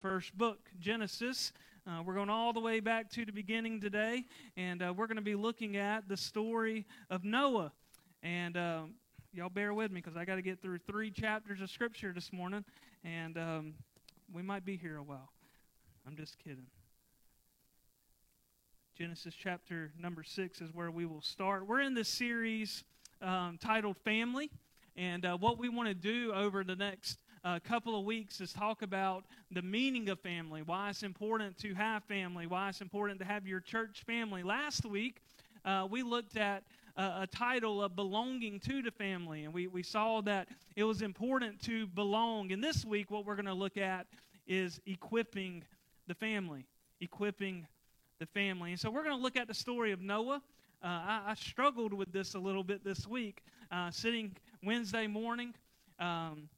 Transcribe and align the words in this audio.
first 0.00 0.36
book, 0.38 0.58
Genesis. 0.78 1.52
Uh, 1.86 2.02
we're 2.02 2.14
going 2.14 2.30
all 2.30 2.54
the 2.54 2.60
way 2.60 2.80
back 2.80 3.10
to 3.10 3.26
the 3.26 3.32
beginning 3.32 3.82
today, 3.82 4.24
and 4.56 4.82
uh, 4.82 4.94
we're 4.96 5.06
going 5.06 5.16
to 5.16 5.22
be 5.22 5.34
looking 5.34 5.76
at 5.76 6.08
the 6.08 6.16
story 6.16 6.86
of 7.10 7.22
Noah. 7.22 7.70
And 8.22 8.56
um, 8.56 8.94
y'all 9.34 9.50
bear 9.50 9.74
with 9.74 9.90
me 9.90 10.00
because 10.00 10.16
I 10.16 10.24
got 10.24 10.36
to 10.36 10.42
get 10.42 10.62
through 10.62 10.78
three 10.78 11.10
chapters 11.10 11.60
of 11.60 11.70
Scripture 11.70 12.12
this 12.14 12.32
morning, 12.32 12.64
and 13.04 13.36
um, 13.36 13.74
we 14.32 14.40
might 14.40 14.64
be 14.64 14.78
here 14.78 14.96
a 14.96 15.02
while. 15.02 15.28
I'm 16.06 16.16
just 16.16 16.38
kidding. 16.38 16.66
Genesis 18.96 19.34
chapter 19.34 19.92
number 20.00 20.22
six 20.22 20.62
is 20.62 20.70
where 20.72 20.90
we 20.90 21.04
will 21.04 21.22
start. 21.22 21.66
We're 21.66 21.82
in 21.82 21.92
this 21.92 22.08
series 22.08 22.84
um, 23.20 23.58
titled 23.60 23.98
Family, 23.98 24.50
and 24.96 25.26
uh, 25.26 25.36
what 25.36 25.58
we 25.58 25.68
want 25.68 25.88
to 25.88 25.94
do 25.94 26.32
over 26.32 26.64
the 26.64 26.76
next 26.76 27.18
a 27.44 27.60
couple 27.60 27.98
of 27.98 28.04
weeks 28.04 28.40
is 28.40 28.52
talk 28.52 28.82
about 28.82 29.24
the 29.50 29.62
meaning 29.62 30.08
of 30.10 30.20
family, 30.20 30.62
why 30.62 30.90
it's 30.90 31.02
important 31.02 31.56
to 31.58 31.74
have 31.74 32.04
family, 32.04 32.46
why 32.46 32.68
it's 32.68 32.80
important 32.80 33.18
to 33.18 33.24
have 33.24 33.46
your 33.46 33.60
church 33.60 34.02
family. 34.06 34.42
Last 34.42 34.84
week, 34.84 35.22
uh, 35.64 35.86
we 35.90 36.02
looked 36.02 36.36
at 36.36 36.64
a, 36.96 37.22
a, 37.22 37.26
title 37.26 37.82
of 37.82 37.96
belonging 37.96 38.60
to 38.60 38.82
the 38.82 38.90
family, 38.90 39.44
and 39.44 39.54
we, 39.54 39.68
we 39.68 39.82
saw 39.82 40.20
that 40.22 40.48
it 40.76 40.84
was 40.84 41.02
important 41.02 41.60
to 41.62 41.86
belong. 41.88 42.52
And 42.52 42.62
this 42.62 42.84
week, 42.84 43.10
what 43.10 43.24
we're 43.24 43.36
going 43.36 43.46
to 43.46 43.54
look 43.54 43.76
at 43.76 44.06
is 44.46 44.80
equipping 44.86 45.62
the 46.08 46.14
family, 46.14 46.66
equipping 47.00 47.66
the 48.18 48.26
family. 48.26 48.72
And 48.72 48.80
so 48.80 48.90
we're 48.90 49.04
going 49.04 49.16
to 49.16 49.22
look 49.22 49.36
at 49.36 49.48
the 49.48 49.54
story 49.54 49.92
of 49.92 50.02
Noah. 50.02 50.42
Uh, 50.82 50.86
I, 50.86 51.22
I, 51.28 51.34
struggled 51.34 51.92
with 51.92 52.10
this 52.10 52.34
a 52.34 52.38
little 52.38 52.64
bit 52.64 52.82
this 52.82 53.06
week, 53.06 53.42
uh, 53.70 53.90
sitting 53.90 54.34
Wednesday 54.62 55.06
morning. 55.06 55.54
Um, 55.98 56.48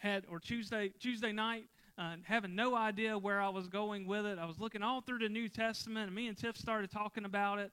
had 0.00 0.24
or 0.30 0.40
Tuesday 0.40 0.92
Tuesday 0.98 1.30
night, 1.32 1.64
uh, 1.98 2.16
having 2.24 2.54
no 2.54 2.74
idea 2.74 3.16
where 3.16 3.40
I 3.40 3.50
was 3.50 3.68
going 3.68 4.06
with 4.06 4.26
it. 4.26 4.38
I 4.38 4.46
was 4.46 4.58
looking 4.58 4.82
all 4.82 5.00
through 5.00 5.18
the 5.18 5.28
New 5.28 5.48
Testament, 5.48 6.06
and 6.06 6.14
me 6.14 6.26
and 6.26 6.36
Tiff 6.36 6.56
started 6.56 6.90
talking 6.90 7.24
about 7.24 7.58
it. 7.58 7.70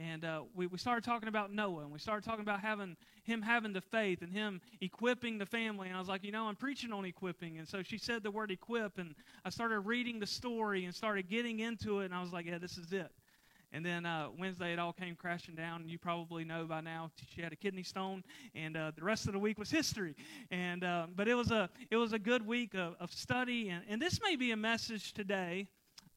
And 0.00 0.24
uh, 0.24 0.42
we, 0.54 0.68
we 0.68 0.78
started 0.78 1.02
talking 1.02 1.28
about 1.28 1.52
Noah, 1.52 1.82
and 1.82 1.90
we 1.90 1.98
started 1.98 2.24
talking 2.24 2.42
about 2.42 2.60
having 2.60 2.96
him 3.24 3.42
having 3.42 3.72
the 3.72 3.80
faith 3.80 4.22
and 4.22 4.32
him 4.32 4.60
equipping 4.80 5.38
the 5.38 5.46
family. 5.46 5.88
And 5.88 5.96
I 5.96 5.98
was 5.98 6.08
like, 6.08 6.22
you 6.24 6.30
know, 6.30 6.46
I'm 6.46 6.54
preaching 6.56 6.92
on 6.92 7.04
equipping. 7.04 7.58
And 7.58 7.68
so 7.68 7.82
she 7.82 7.98
said 7.98 8.22
the 8.22 8.30
word 8.30 8.50
equip, 8.50 8.98
and 8.98 9.14
I 9.44 9.50
started 9.50 9.80
reading 9.80 10.20
the 10.20 10.26
story 10.26 10.84
and 10.84 10.94
started 10.94 11.28
getting 11.28 11.58
into 11.60 12.00
it. 12.00 12.06
And 12.06 12.14
I 12.14 12.22
was 12.22 12.32
like, 12.32 12.46
yeah, 12.46 12.58
this 12.58 12.78
is 12.78 12.92
it. 12.92 13.10
And 13.72 13.84
then 13.84 14.06
uh, 14.06 14.28
Wednesday, 14.38 14.72
it 14.72 14.78
all 14.78 14.94
came 14.94 15.14
crashing 15.14 15.54
down. 15.54 15.88
You 15.88 15.98
probably 15.98 16.44
know 16.44 16.64
by 16.64 16.80
now 16.80 17.10
she 17.34 17.42
had 17.42 17.52
a 17.52 17.56
kidney 17.56 17.82
stone, 17.82 18.24
and 18.54 18.76
uh, 18.76 18.92
the 18.96 19.04
rest 19.04 19.26
of 19.26 19.34
the 19.34 19.38
week 19.38 19.58
was 19.58 19.70
history. 19.70 20.14
And 20.50 20.84
uh, 20.84 21.06
but 21.14 21.28
it 21.28 21.34
was 21.34 21.50
a 21.50 21.68
it 21.90 21.96
was 21.96 22.12
a 22.12 22.18
good 22.18 22.46
week 22.46 22.74
of, 22.74 22.94
of 22.98 23.12
study, 23.12 23.68
and, 23.68 23.84
and 23.88 24.00
this 24.00 24.20
may 24.22 24.36
be 24.36 24.52
a 24.52 24.56
message 24.56 25.12
today 25.12 25.68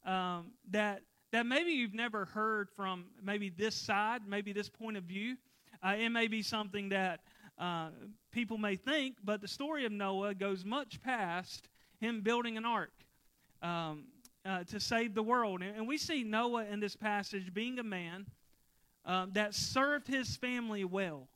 um, 0.06 0.52
that 0.70 1.02
that 1.32 1.46
maybe 1.46 1.72
you've 1.72 1.94
never 1.94 2.26
heard 2.26 2.70
from 2.76 3.06
maybe 3.22 3.50
this 3.50 3.76
side, 3.76 4.22
maybe 4.28 4.54
this 4.54 4.70
point 4.70 4.98
of 4.98 5.04
view. 5.04 5.36
Uh, 5.84 5.96
it 5.98 6.10
may 6.10 6.28
be 6.28 6.42
something 6.42 6.90
that 6.90 7.22
uh, 7.58 7.90
people 8.32 8.58
may 8.58 8.76
think, 8.76 9.18
but 9.24 9.42
the 9.42 9.48
story 9.48 9.86
of 9.86 9.92
Noah 9.92 10.34
goes 10.34 10.64
much 10.64 11.02
past 11.02 11.68
him 12.00 12.22
building 12.22 12.58
an 12.58 12.66
ark. 12.66 12.92
Um, 13.62 14.06
uh, 14.46 14.64
to 14.66 14.80
save 14.80 15.14
the 15.14 15.24
world. 15.24 15.62
And, 15.62 15.88
we 15.88 15.98
see 15.98 16.24
Noah 16.24 16.66
in 16.66 16.80
this 16.80 16.96
passage 16.96 17.54
being 17.54 17.80
a 17.80 17.84
man 17.84 18.26
um, 19.06 19.32
that 19.34 19.54
served 19.54 20.08
his 20.08 20.36
family 20.36 20.84
well. 20.84 21.28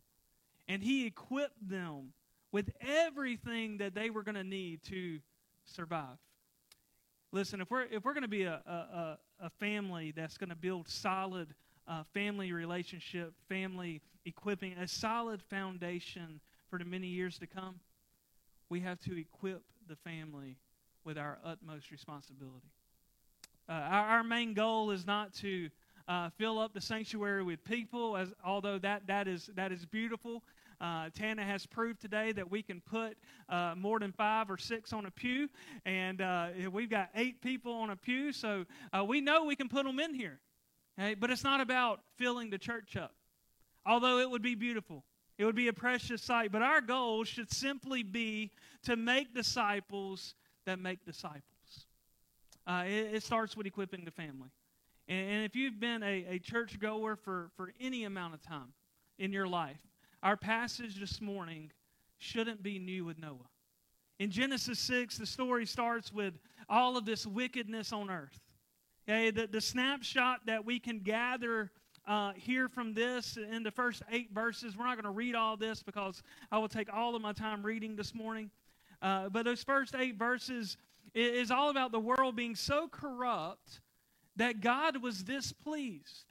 And 0.67 0.81
he 0.81 1.05
equipped 1.05 1.69
them 1.69 2.13
with 2.51 2.69
everything 2.81 3.77
that 3.77 3.93
they 3.93 4.09
were 4.09 4.23
going 4.23 4.35
to 4.35 4.43
need 4.43 4.81
to 4.83 5.19
survive. 5.65 6.17
Listen, 7.31 7.61
if 7.61 7.69
we're, 7.69 7.83
if 7.83 8.05
we're 8.05 8.13
going 8.13 8.23
to 8.23 8.27
be 8.29 8.43
a, 8.43 8.61
a, 8.65 9.17
a 9.41 9.49
family 9.59 10.13
that's 10.15 10.37
going 10.37 10.49
to 10.49 10.55
build 10.55 10.87
solid 10.87 11.53
uh, 11.87 12.03
family 12.13 12.51
relationship, 12.51 13.33
family 13.49 14.01
equipping, 14.25 14.73
a 14.73 14.87
solid 14.87 15.41
foundation 15.43 16.39
for 16.69 16.79
the 16.79 16.85
many 16.85 17.07
years 17.07 17.37
to 17.39 17.45
come, 17.45 17.75
we 18.69 18.79
have 18.79 18.99
to 19.01 19.19
equip 19.19 19.61
the 19.87 19.95
family 19.97 20.57
with 21.03 21.17
our 21.17 21.37
utmost 21.43 21.91
responsibility. 21.91 22.71
Uh, 23.67 23.73
our, 23.73 24.05
our, 24.07 24.23
main 24.23 24.53
goal 24.53 24.91
is 24.91 25.07
not 25.07 25.33
to 25.33 25.69
uh, 26.07 26.29
fill 26.37 26.59
up 26.59 26.73
the 26.73 26.81
sanctuary 26.81 27.43
with 27.43 27.63
people, 27.63 28.15
as 28.15 28.33
although 28.43 28.77
that, 28.77 29.07
that, 29.07 29.27
is, 29.27 29.49
that 29.55 29.71
is 29.71 29.85
beautiful. 29.85 30.43
Uh, 30.79 31.09
Tana 31.13 31.43
has 31.43 31.65
proved 31.65 32.01
today 32.01 32.31
that 32.33 32.51
we 32.51 32.61
can 32.61 32.81
put 32.81 33.17
uh, 33.49 33.73
more 33.75 33.99
than 33.99 34.11
five 34.11 34.49
or 34.49 34.57
six 34.57 34.93
on 34.93 35.05
a 35.05 35.11
pew, 35.11 35.49
and 35.85 36.21
uh, 36.21 36.49
we've 36.71 36.89
got 36.89 37.09
eight 37.15 37.41
people 37.41 37.73
on 37.73 37.89
a 37.89 37.95
pew, 37.95 38.31
so 38.31 38.65
uh, 38.93 39.03
we 39.03 39.21
know 39.21 39.45
we 39.45 39.55
can 39.55 39.69
put 39.69 39.85
them 39.85 39.99
in 39.99 40.13
here. 40.13 40.39
Okay? 40.99 41.15
But 41.15 41.31
it's 41.31 41.43
not 41.43 41.61
about 41.61 42.01
filling 42.17 42.49
the 42.49 42.57
church 42.57 42.95
up, 42.97 43.13
although 43.85 44.19
it 44.19 44.29
would 44.29 44.43
be 44.43 44.55
beautiful. 44.55 45.03
It 45.37 45.45
would 45.45 45.55
be 45.55 45.67
a 45.67 45.73
precious 45.73 46.21
sight. 46.21 46.51
But 46.51 46.61
our 46.61 46.81
goal 46.81 47.23
should 47.23 47.51
simply 47.51 48.03
be 48.03 48.51
to 48.83 48.95
make 48.95 49.33
disciples 49.33 50.35
that 50.65 50.79
make 50.79 51.03
disciples. 51.05 51.54
Uh, 52.67 52.83
it, 52.85 53.15
it, 53.15 53.23
starts 53.23 53.55
with 53.55 53.67
equipping 53.67 54.05
the 54.05 54.11
family. 54.11 54.49
And, 55.07 55.29
and 55.29 55.45
if 55.45 55.55
you've 55.55 55.79
been 55.79 56.01
a, 56.01 56.25
a 56.29 56.39
church 56.39 56.79
goer 56.79 57.15
for, 57.15 57.51
for 57.55 57.71
any 57.79 58.05
amount 58.05 58.33
of 58.33 58.41
time 58.41 58.73
in 59.19 59.31
your 59.31 59.47
life, 59.47 59.77
our 60.23 60.35
passage 60.35 60.99
this 60.99 61.21
morning 61.21 61.71
shouldn't 62.17 62.63
be 62.63 62.79
new 62.79 63.05
with 63.05 63.19
Noah. 63.19 63.49
In 64.17 64.31
Genesis 64.31 64.79
6, 64.79 65.17
the 65.17 65.25
story 65.25 65.65
starts 65.65 66.11
with 66.11 66.39
all 66.69 66.97
of 66.97 67.05
this 67.05 67.27
wickedness 67.27 67.91
on 67.91 68.09
earth. 68.09 68.39
Okay, 69.07 69.29
the, 69.29 69.45
the 69.45 69.61
snapshot 69.61 70.41
that 70.47 70.65
we 70.65 70.79
can 70.79 70.99
gather 70.99 71.69
uh, 72.07 72.31
here 72.35 72.67
from 72.67 72.93
this 72.93 73.37
in 73.37 73.61
the 73.61 73.71
first 73.71 74.01
eight 74.11 74.31
verses, 74.33 74.77
we're 74.77 74.85
not 74.85 74.95
going 74.95 75.05
to 75.05 75.11
read 75.11 75.35
all 75.35 75.57
this 75.57 75.83
because 75.83 76.23
I 76.51 76.57
will 76.57 76.67
take 76.67 76.91
all 76.91 77.15
of 77.15 77.21
my 77.21 77.33
time 77.33 77.63
reading 77.63 77.95
this 77.95 78.15
morning. 78.15 78.49
Uh, 79.01 79.29
but 79.29 79.45
those 79.45 79.63
first 79.63 79.93
eight 79.95 80.15
verses 80.15 80.77
is 81.15 81.49
all 81.49 81.69
about 81.69 81.91
the 81.91 81.99
world 81.99 82.35
being 82.35 82.55
so 82.55 82.87
corrupt 82.87 83.81
that 84.35 84.61
God 84.61 85.01
was 85.01 85.23
displeased. 85.23 86.25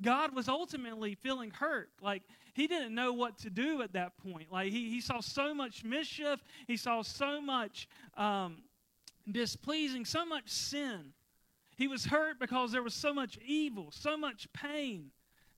God 0.00 0.34
was 0.34 0.48
ultimately 0.48 1.14
feeling 1.14 1.50
hurt. 1.50 1.90
Like 2.00 2.22
he 2.54 2.66
didn't 2.66 2.94
know 2.94 3.12
what 3.12 3.38
to 3.40 3.50
do 3.50 3.82
at 3.82 3.92
that 3.92 4.16
point. 4.16 4.50
Like 4.50 4.72
he, 4.72 4.90
he 4.90 5.00
saw 5.00 5.20
so 5.20 5.54
much 5.54 5.84
mischief, 5.84 6.42
he 6.66 6.76
saw 6.76 7.02
so 7.02 7.40
much 7.40 7.88
um, 8.16 8.62
displeasing, 9.30 10.04
so 10.04 10.24
much 10.24 10.48
sin. 10.48 11.12
He 11.76 11.88
was 11.88 12.06
hurt 12.06 12.38
because 12.38 12.72
there 12.72 12.82
was 12.82 12.94
so 12.94 13.12
much 13.12 13.38
evil, 13.46 13.90
so 13.90 14.16
much 14.16 14.48
pain 14.54 15.10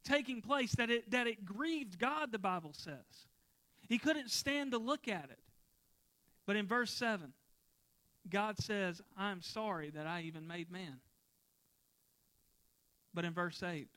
taking 0.04 0.40
place 0.40 0.72
that 0.72 0.90
it, 0.90 1.10
that 1.10 1.26
it 1.26 1.44
grieved 1.44 1.98
God, 1.98 2.32
the 2.32 2.38
Bible 2.38 2.72
says. 2.72 3.26
He 3.88 3.98
couldn't 3.98 4.30
stand 4.30 4.72
to 4.72 4.78
look 4.78 5.06
at 5.06 5.26
it. 5.30 5.38
But 6.46 6.56
in 6.56 6.66
verse 6.66 6.90
7, 6.92 7.32
God 8.28 8.58
says, 8.58 9.00
I'm 9.16 9.42
sorry 9.42 9.90
that 9.90 10.06
I 10.06 10.22
even 10.22 10.46
made 10.46 10.70
man. 10.70 11.00
But 13.14 13.24
in 13.24 13.32
verse 13.32 13.62
8, 13.62 13.88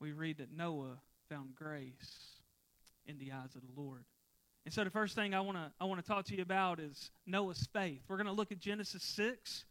we 0.00 0.12
read 0.12 0.38
that 0.38 0.52
Noah 0.52 0.98
found 1.28 1.54
grace 1.54 2.40
in 3.06 3.18
the 3.18 3.32
eyes 3.32 3.54
of 3.54 3.62
the 3.62 3.80
Lord. 3.80 4.04
And 4.64 4.74
so 4.74 4.84
the 4.84 4.90
first 4.90 5.14
thing 5.14 5.34
I 5.34 5.40
want 5.40 5.56
to 5.56 5.72
I 5.80 5.84
want 5.84 6.00
to 6.00 6.06
talk 6.06 6.26
to 6.26 6.36
you 6.36 6.42
about 6.42 6.80
is 6.80 7.10
Noah's 7.26 7.66
faith. 7.72 8.02
We're 8.08 8.16
going 8.16 8.26
to 8.26 8.32
look 8.32 8.52
at 8.52 8.58
Genesis 8.58 9.02
6 9.02 9.64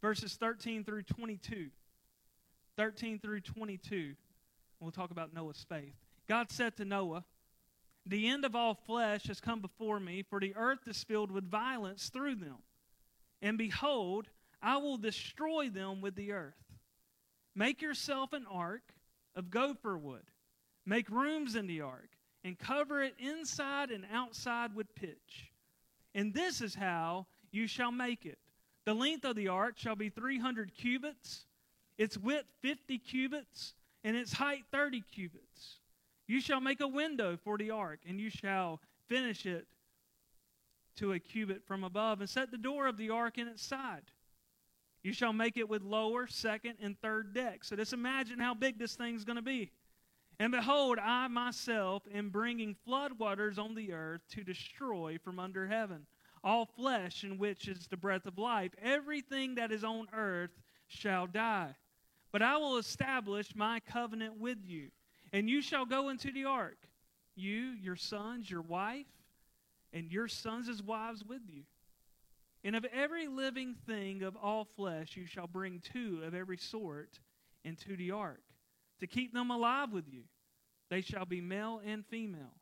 verses 0.00 0.34
13 0.34 0.84
through 0.84 1.02
22. 1.02 1.70
13 2.76 3.18
through 3.18 3.40
22. 3.40 4.14
We'll 4.80 4.90
talk 4.90 5.10
about 5.10 5.32
Noah's 5.32 5.64
faith. 5.66 5.94
God 6.28 6.50
said 6.50 6.76
to 6.76 6.84
Noah, 6.84 7.24
"The 8.04 8.28
end 8.28 8.44
of 8.44 8.54
all 8.54 8.74
flesh 8.74 9.28
has 9.28 9.40
come 9.40 9.60
before 9.60 10.00
me, 10.00 10.22
for 10.22 10.40
the 10.40 10.54
earth 10.56 10.86
is 10.86 11.02
filled 11.04 11.30
with 11.30 11.48
violence 11.48 12.10
through 12.10 12.34
them." 12.34 12.58
And 13.42 13.58
behold, 13.58 14.28
I 14.62 14.78
will 14.78 14.96
destroy 14.96 15.68
them 15.68 16.00
with 16.00 16.14
the 16.14 16.32
earth. 16.32 16.54
Make 17.54 17.82
yourself 17.82 18.32
an 18.32 18.46
ark 18.50 18.82
of 19.36 19.50
gopher 19.50 19.96
wood. 19.96 20.24
Make 20.86 21.08
rooms 21.10 21.54
in 21.54 21.66
the 21.66 21.80
ark, 21.80 22.10
and 22.42 22.58
cover 22.58 23.02
it 23.02 23.14
inside 23.18 23.90
and 23.90 24.04
outside 24.12 24.74
with 24.74 24.94
pitch. 24.94 25.50
And 26.14 26.34
this 26.34 26.60
is 26.60 26.74
how 26.74 27.26
you 27.50 27.66
shall 27.66 27.92
make 27.92 28.26
it. 28.26 28.38
The 28.84 28.94
length 28.94 29.24
of 29.24 29.36
the 29.36 29.48
ark 29.48 29.74
shall 29.78 29.96
be 29.96 30.10
300 30.10 30.74
cubits, 30.74 31.46
its 31.96 32.18
width 32.18 32.48
50 32.60 32.98
cubits, 32.98 33.74
and 34.02 34.16
its 34.16 34.32
height 34.32 34.64
30 34.72 35.02
cubits. 35.10 35.78
You 36.26 36.40
shall 36.40 36.60
make 36.60 36.80
a 36.80 36.88
window 36.88 37.38
for 37.42 37.56
the 37.56 37.70
ark, 37.70 38.00
and 38.06 38.20
you 38.20 38.30
shall 38.30 38.80
finish 39.08 39.46
it 39.46 39.66
to 40.96 41.12
a 41.12 41.18
cubit 41.18 41.66
from 41.66 41.84
above, 41.84 42.20
and 42.20 42.28
set 42.28 42.50
the 42.50 42.58
door 42.58 42.86
of 42.86 42.96
the 42.96 43.10
ark 43.10 43.38
in 43.38 43.48
its 43.48 43.64
side. 43.64 44.10
You 45.02 45.12
shall 45.12 45.32
make 45.32 45.56
it 45.56 45.68
with 45.68 45.82
lower, 45.82 46.26
second, 46.26 46.76
and 46.80 46.98
third 47.00 47.34
decks. 47.34 47.68
So 47.68 47.76
just 47.76 47.92
imagine 47.92 48.38
how 48.38 48.54
big 48.54 48.78
this 48.78 48.94
thing's 48.94 49.24
going 49.24 49.36
to 49.36 49.42
be. 49.42 49.70
And 50.38 50.50
behold, 50.50 50.98
I 50.98 51.28
myself 51.28 52.02
am 52.12 52.30
bringing 52.30 52.74
floodwaters 52.88 53.58
on 53.58 53.74
the 53.74 53.92
earth 53.92 54.22
to 54.30 54.42
destroy 54.42 55.18
from 55.22 55.38
under 55.38 55.66
heaven 55.66 56.06
all 56.44 56.66
flesh 56.66 57.24
in 57.24 57.38
which 57.38 57.66
is 57.66 57.86
the 57.88 57.96
breath 57.96 58.26
of 58.26 58.38
life. 58.38 58.72
Everything 58.80 59.54
that 59.54 59.72
is 59.72 59.82
on 59.82 60.06
earth 60.12 60.50
shall 60.86 61.26
die. 61.26 61.74
But 62.30 62.42
I 62.42 62.58
will 62.58 62.76
establish 62.76 63.56
my 63.56 63.80
covenant 63.80 64.38
with 64.38 64.58
you, 64.62 64.90
and 65.32 65.48
you 65.48 65.62
shall 65.62 65.86
go 65.86 66.10
into 66.10 66.30
the 66.30 66.44
ark, 66.44 66.76
you, 67.34 67.72
your 67.80 67.96
sons, 67.96 68.50
your 68.50 68.60
wife, 68.60 69.06
and 69.94 70.10
your 70.10 70.28
sons' 70.28 70.82
wives 70.82 71.24
with 71.24 71.42
you. 71.48 71.62
And 72.64 72.74
of 72.76 72.84
every 72.92 73.28
living 73.28 73.76
thing 73.86 74.22
of 74.22 74.36
all 74.36 74.64
flesh 74.64 75.16
you 75.16 75.26
shall 75.26 75.46
bring 75.46 75.80
two 75.80 76.22
of 76.26 76.34
every 76.34 76.58
sort 76.58 77.20
into 77.62 77.96
the 77.96 78.10
ark, 78.10 78.42
to 79.00 79.06
keep 79.06 79.32
them 79.32 79.50
alive 79.50 79.92
with 79.92 80.04
you. 80.10 80.24
They 80.90 81.00
shall 81.00 81.24
be 81.24 81.40
male 81.40 81.80
and 81.86 82.04
female. 82.06 82.56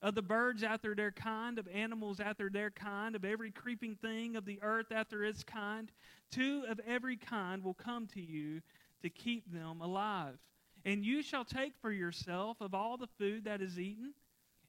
Of 0.00 0.14
the 0.14 0.22
birds 0.22 0.62
after 0.62 0.94
their 0.94 1.10
kind, 1.10 1.58
of 1.58 1.66
animals 1.68 2.20
after 2.20 2.48
their 2.48 2.70
kind, 2.70 3.16
of 3.16 3.24
every 3.24 3.50
creeping 3.50 3.96
thing 3.96 4.36
of 4.36 4.44
the 4.44 4.60
earth 4.62 4.92
after 4.92 5.24
its 5.24 5.42
kind, 5.42 5.90
two 6.30 6.64
of 6.68 6.80
every 6.86 7.16
kind 7.16 7.64
will 7.64 7.74
come 7.74 8.06
to 8.08 8.20
you 8.20 8.60
to 9.02 9.10
keep 9.10 9.52
them 9.52 9.80
alive. 9.80 10.38
And 10.84 11.04
you 11.04 11.22
shall 11.22 11.44
take 11.44 11.72
for 11.82 11.90
yourself 11.90 12.58
of 12.60 12.74
all 12.74 12.96
the 12.96 13.08
food 13.18 13.44
that 13.44 13.60
is 13.60 13.78
eaten, 13.78 14.14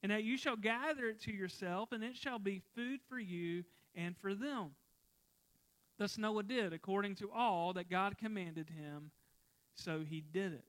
and 0.01 0.12
that 0.12 0.24
you 0.24 0.38
shall 0.38 0.56
gather 0.56 1.07
it 1.07 1.22
to 1.22 1.31
yourself, 1.31 1.92
and 1.92 2.04
it 2.04 2.16
shall 2.16 2.40
be 2.40 2.62
food 2.75 3.00
for 3.10 3.19
you 3.19 3.63
and 3.96 4.16
for 4.18 4.34
them. 4.34 4.72
Thus 5.98 6.18
Noah 6.18 6.44
did 6.44 6.72
according 6.72 7.16
to 7.16 7.30
all 7.31 7.74
that 7.74 7.90
God 7.90 8.18
commanded 8.18 8.69
him, 8.69 9.12
so 9.75 10.01
he 10.07 10.22
did 10.22 10.54
it. 10.54 10.63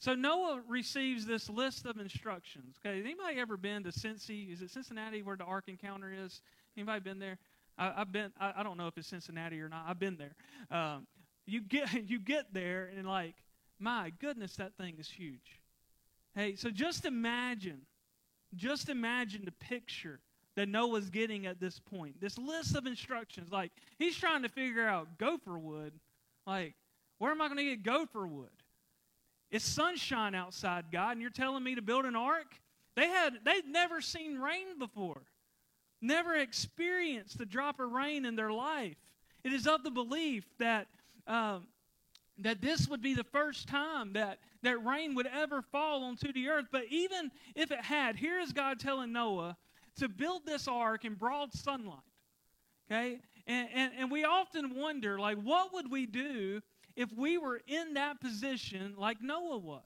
So 0.00 0.14
Noah 0.14 0.62
receives 0.66 1.24
this 1.26 1.48
list 1.48 1.86
of 1.86 1.98
instructions. 1.98 2.74
Okay, 2.84 2.98
anybody 2.98 3.38
ever 3.38 3.56
been 3.56 3.84
to 3.84 3.90
Cincy? 3.90 4.52
Is 4.52 4.60
it 4.60 4.70
Cincinnati 4.70 5.22
where 5.22 5.36
the 5.36 5.44
Ark 5.44 5.64
Encounter 5.68 6.12
is? 6.12 6.42
Anybody 6.76 6.98
been 6.98 7.20
there? 7.20 7.38
I, 7.78 7.92
have 7.98 8.10
been. 8.10 8.32
I, 8.40 8.52
I, 8.56 8.62
don't 8.64 8.76
know 8.76 8.88
if 8.88 8.98
it's 8.98 9.06
Cincinnati 9.06 9.60
or 9.60 9.68
not. 9.68 9.84
I've 9.86 10.00
been 10.00 10.16
there. 10.16 10.34
Um, 10.76 11.06
you 11.46 11.60
get 11.60 11.92
you 12.10 12.18
get 12.18 12.52
there 12.52 12.90
and 12.96 13.06
like, 13.06 13.36
my 13.78 14.12
goodness, 14.18 14.56
that 14.56 14.76
thing 14.76 14.96
is 14.98 15.08
huge. 15.08 15.60
Hey, 16.34 16.56
so 16.56 16.70
just 16.70 17.04
imagine, 17.04 17.82
just 18.56 18.88
imagine 18.88 19.44
the 19.44 19.52
picture 19.52 20.20
that 20.56 20.68
Noah's 20.68 21.08
getting 21.10 21.46
at 21.46 21.60
this 21.60 21.78
point. 21.78 22.20
This 22.20 22.38
list 22.38 22.76
of 22.76 22.86
instructions, 22.86 23.50
like 23.50 23.72
he's 23.98 24.16
trying 24.16 24.42
to 24.42 24.48
figure 24.48 24.86
out 24.86 25.18
gopher 25.18 25.58
wood. 25.58 25.92
Like, 26.46 26.74
where 27.18 27.30
am 27.30 27.40
I 27.40 27.46
going 27.46 27.58
to 27.58 27.64
get 27.64 27.82
gopher 27.82 28.26
wood? 28.26 28.50
It's 29.50 29.64
sunshine 29.64 30.34
outside, 30.34 30.86
God, 30.90 31.12
and 31.12 31.20
you're 31.20 31.30
telling 31.30 31.62
me 31.62 31.74
to 31.74 31.82
build 31.82 32.04
an 32.04 32.16
ark? 32.16 32.54
They 32.96 33.06
had 33.06 33.38
they'd 33.44 33.66
never 33.66 34.00
seen 34.00 34.38
rain 34.38 34.78
before. 34.78 35.22
Never 36.00 36.36
experienced 36.36 37.40
a 37.40 37.46
drop 37.46 37.78
of 37.78 37.92
rain 37.92 38.24
in 38.24 38.34
their 38.34 38.52
life. 38.52 38.96
It 39.44 39.52
is 39.52 39.66
of 39.66 39.84
the 39.84 39.90
belief 39.90 40.44
that 40.58 40.88
um, 41.26 41.66
that 42.38 42.60
this 42.60 42.88
would 42.88 43.02
be 43.02 43.14
the 43.14 43.24
first 43.24 43.68
time 43.68 44.14
that, 44.14 44.38
that 44.62 44.84
rain 44.84 45.14
would 45.14 45.26
ever 45.26 45.62
fall 45.62 46.04
onto 46.04 46.32
the 46.32 46.48
earth. 46.48 46.66
But 46.72 46.84
even 46.90 47.30
if 47.54 47.70
it 47.70 47.80
had, 47.80 48.16
here 48.16 48.38
is 48.40 48.52
God 48.52 48.80
telling 48.80 49.12
Noah 49.12 49.56
to 49.96 50.08
build 50.08 50.46
this 50.46 50.66
ark 50.66 51.04
in 51.04 51.14
broad 51.14 51.52
sunlight. 51.52 51.98
Okay? 52.90 53.18
And, 53.46 53.68
and, 53.74 53.92
and 53.98 54.10
we 54.10 54.24
often 54.24 54.74
wonder, 54.74 55.18
like, 55.18 55.38
what 55.38 55.72
would 55.74 55.90
we 55.90 56.06
do 56.06 56.62
if 56.96 57.12
we 57.16 57.38
were 57.38 57.60
in 57.66 57.94
that 57.94 58.20
position 58.20 58.94
like 58.96 59.20
Noah 59.20 59.58
was. 59.58 59.82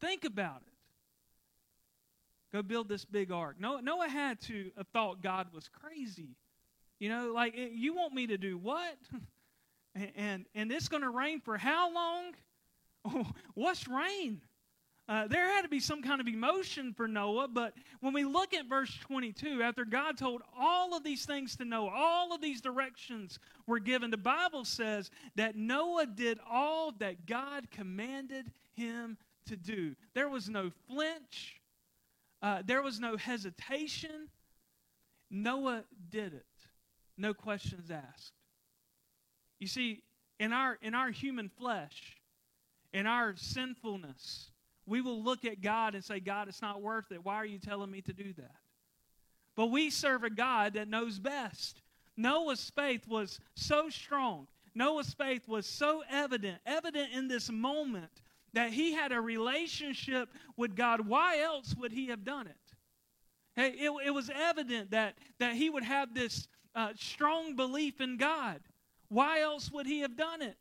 Think 0.00 0.24
about 0.24 0.62
it. 0.66 0.72
Go 2.52 2.62
build 2.62 2.88
this 2.88 3.04
big 3.04 3.32
ark. 3.32 3.56
Noah, 3.58 3.82
Noah 3.82 4.08
had 4.08 4.40
to 4.42 4.70
have 4.76 4.86
thought 4.88 5.22
God 5.22 5.48
was 5.52 5.68
crazy. 5.68 6.36
You 7.00 7.08
know, 7.08 7.32
like, 7.32 7.54
you 7.56 7.94
want 7.94 8.14
me 8.14 8.28
to 8.28 8.38
do 8.38 8.56
what? 8.56 8.96
and, 9.94 10.10
and, 10.16 10.46
and 10.54 10.72
it's 10.72 10.88
going 10.88 11.02
to 11.02 11.10
rain 11.10 11.40
for 11.40 11.56
how 11.56 11.92
long? 11.92 13.24
what's 13.54 13.86
rain? 13.88 14.40
Uh, 15.06 15.26
there 15.28 15.46
had 15.46 15.62
to 15.62 15.68
be 15.68 15.80
some 15.80 16.02
kind 16.02 16.18
of 16.18 16.26
emotion 16.26 16.94
for 16.94 17.06
Noah, 17.06 17.46
but 17.46 17.74
when 18.00 18.14
we 18.14 18.24
look 18.24 18.54
at 18.54 18.66
verse 18.66 18.96
22, 19.02 19.62
after 19.62 19.84
God 19.84 20.16
told 20.16 20.40
all 20.58 20.96
of 20.96 21.04
these 21.04 21.26
things 21.26 21.56
to 21.56 21.64
Noah, 21.66 21.90
all 21.94 22.34
of 22.34 22.40
these 22.40 22.62
directions 22.62 23.38
were 23.66 23.80
given, 23.80 24.10
the 24.10 24.16
Bible 24.16 24.64
says 24.64 25.10
that 25.36 25.56
Noah 25.56 26.06
did 26.06 26.38
all 26.50 26.92
that 27.00 27.26
God 27.26 27.70
commanded 27.70 28.50
him 28.72 29.18
to 29.46 29.56
do. 29.56 29.94
There 30.14 30.30
was 30.30 30.48
no 30.48 30.70
flinch, 30.88 31.60
uh, 32.40 32.62
there 32.64 32.82
was 32.82 32.98
no 32.98 33.16
hesitation. 33.16 34.28
Noah 35.30 35.84
did 36.10 36.32
it, 36.32 36.46
no 37.18 37.34
questions 37.34 37.90
asked. 37.90 38.32
You 39.64 39.68
see, 39.68 40.02
in 40.38 40.52
our, 40.52 40.76
in 40.82 40.94
our 40.94 41.10
human 41.10 41.48
flesh, 41.48 42.18
in 42.92 43.06
our 43.06 43.34
sinfulness, 43.34 44.50
we 44.84 45.00
will 45.00 45.22
look 45.22 45.46
at 45.46 45.62
God 45.62 45.94
and 45.94 46.04
say, 46.04 46.20
God, 46.20 46.48
it's 46.48 46.60
not 46.60 46.82
worth 46.82 47.10
it. 47.10 47.24
Why 47.24 47.36
are 47.36 47.46
you 47.46 47.58
telling 47.58 47.90
me 47.90 48.02
to 48.02 48.12
do 48.12 48.34
that? 48.34 48.56
But 49.56 49.68
we 49.68 49.88
serve 49.88 50.22
a 50.22 50.28
God 50.28 50.74
that 50.74 50.86
knows 50.86 51.18
best. 51.18 51.80
Noah's 52.14 52.70
faith 52.76 53.08
was 53.08 53.40
so 53.54 53.88
strong. 53.88 54.48
Noah's 54.74 55.14
faith 55.14 55.48
was 55.48 55.64
so 55.64 56.04
evident, 56.10 56.58
evident 56.66 57.14
in 57.14 57.26
this 57.26 57.50
moment 57.50 58.20
that 58.52 58.70
he 58.70 58.92
had 58.92 59.12
a 59.12 59.20
relationship 59.22 60.28
with 60.58 60.76
God. 60.76 61.08
Why 61.08 61.40
else 61.40 61.74
would 61.74 61.92
he 61.92 62.08
have 62.08 62.22
done 62.22 62.48
it? 62.48 62.56
Hey, 63.56 63.70
it, 63.78 63.90
it 64.04 64.10
was 64.10 64.30
evident 64.30 64.90
that, 64.90 65.14
that 65.38 65.54
he 65.54 65.70
would 65.70 65.84
have 65.84 66.12
this 66.12 66.48
uh, 66.74 66.90
strong 66.96 67.56
belief 67.56 68.02
in 68.02 68.18
God. 68.18 68.60
Why 69.08 69.40
else 69.40 69.70
would 69.70 69.86
he 69.86 70.00
have 70.00 70.16
done 70.16 70.42
it? 70.42 70.56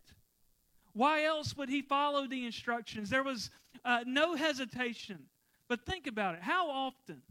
Why 0.93 1.23
else 1.23 1.57
would 1.57 1.69
he 1.69 1.81
follow 1.81 2.27
the 2.27 2.45
instructions? 2.45 3.09
There 3.09 3.23
was 3.23 3.49
uh, 3.83 4.03
no 4.05 4.35
hesitation. 4.35 5.19
But 5.67 5.85
think 5.85 6.07
about 6.07 6.35
it. 6.35 6.41
How 6.41 6.69
often 6.69 7.21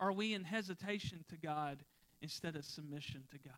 are 0.00 0.12
we 0.12 0.34
in 0.34 0.42
hesitation 0.44 1.24
to 1.28 1.36
God 1.36 1.78
instead 2.22 2.56
of 2.56 2.64
submission 2.64 3.22
to 3.30 3.38
God? 3.38 3.54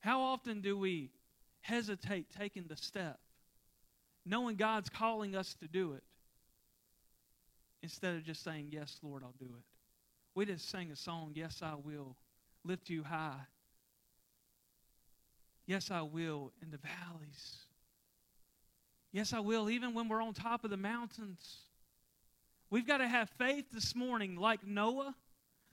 How 0.00 0.20
often 0.20 0.60
do 0.60 0.76
we 0.76 1.10
hesitate 1.62 2.26
taking 2.36 2.64
the 2.68 2.76
step, 2.76 3.18
knowing 4.26 4.56
God's 4.56 4.90
calling 4.90 5.34
us 5.34 5.54
to 5.60 5.68
do 5.68 5.94
it, 5.94 6.02
instead 7.82 8.16
of 8.16 8.24
just 8.24 8.44
saying, 8.44 8.68
Yes, 8.70 8.98
Lord, 9.02 9.22
I'll 9.22 9.34
do 9.38 9.46
it? 9.46 9.64
We 10.34 10.44
just 10.44 10.68
sang 10.68 10.90
a 10.90 10.96
song, 10.96 11.32
Yes, 11.34 11.60
I 11.62 11.74
will 11.82 12.16
lift 12.64 12.90
you 12.90 13.02
high. 13.02 13.40
Yes, 15.66 15.90
I 15.90 16.02
will 16.02 16.52
in 16.62 16.70
the 16.70 16.78
valleys. 16.78 17.56
Yes, 19.12 19.32
I 19.32 19.40
will, 19.40 19.70
even 19.70 19.94
when 19.94 20.08
we're 20.08 20.22
on 20.22 20.34
top 20.34 20.64
of 20.64 20.70
the 20.70 20.76
mountains. 20.76 21.58
We've 22.70 22.86
got 22.86 22.98
to 22.98 23.06
have 23.06 23.30
faith 23.30 23.66
this 23.72 23.94
morning, 23.94 24.36
like 24.36 24.66
Noah, 24.66 25.14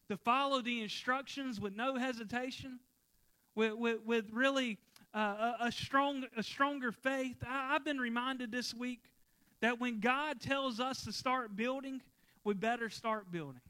to 0.10 0.18
follow 0.18 0.62
the 0.62 0.82
instructions 0.82 1.60
with 1.60 1.75
no 1.75 1.96
hesitation, 1.96 2.80
with, 3.56 3.74
with, 3.74 4.06
with 4.06 4.25
really 4.32 4.77
uh, 5.13 5.54
a, 5.60 5.65
a, 5.68 5.72
strong, 5.72 6.25
a 6.38 6.44
stronger 6.44 6.92
faith. 6.92 7.38
I, 7.46 7.75
I've 7.75 7.84
been 7.84 7.98
reminded 7.98 8.51
this 8.51 8.74
week 8.74 9.01
that 9.62 9.80
when 9.80 10.00
God 10.00 10.39
tells 10.39 10.80
us 10.80 11.04
to 11.06 11.12
start 11.12 11.56
building, 11.56 12.01
we 12.44 12.54
better 12.54 12.89
start 12.89 13.32
building. 13.32 13.62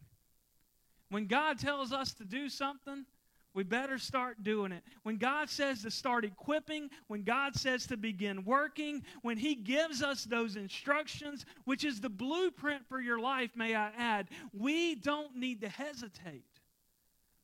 When 1.10 1.28
God 1.28 1.60
tells 1.60 1.92
us 1.92 2.14
to 2.16 2.26
do 2.26 2.50
something, 2.50 3.06
we 3.54 3.64
better 3.64 3.98
start 3.98 4.44
doing 4.44 4.72
it. 4.72 4.84
When 5.04 5.18
God 5.18 5.50
says 5.50 5.82
to 5.82 5.92
start 5.92 6.24
equipping, 6.24 6.90
when 7.08 7.24
God 7.24 7.56
says 7.56 7.86
to 7.88 7.98
begin 7.98 8.46
working, 8.46 9.04
when 9.24 9.38
He 9.38 9.56
gives 9.56 10.02
us 10.02 10.24
those 10.24 10.56
instructions, 10.56 11.46
which 11.66 11.84
is 11.84 12.00
the 12.00 12.10
blueprint 12.10 12.88
for 12.88 13.02
your 13.02 13.20
life, 13.20 13.52
may 13.56 13.76
I 13.76 13.92
add, 13.98 14.30
we 14.54 14.96
don't 14.96 15.36
need 15.36 15.62
to 15.62 15.70
hesitate 15.70 16.46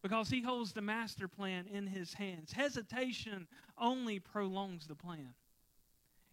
because 0.01 0.29
He 0.29 0.41
holds 0.41 0.71
the 0.71 0.81
master 0.81 1.27
plan 1.27 1.65
in 1.67 1.87
His 1.87 2.13
hands. 2.13 2.53
Hesitation 2.53 3.47
only 3.77 4.19
prolongs 4.19 4.87
the 4.87 4.95
plan. 4.95 5.33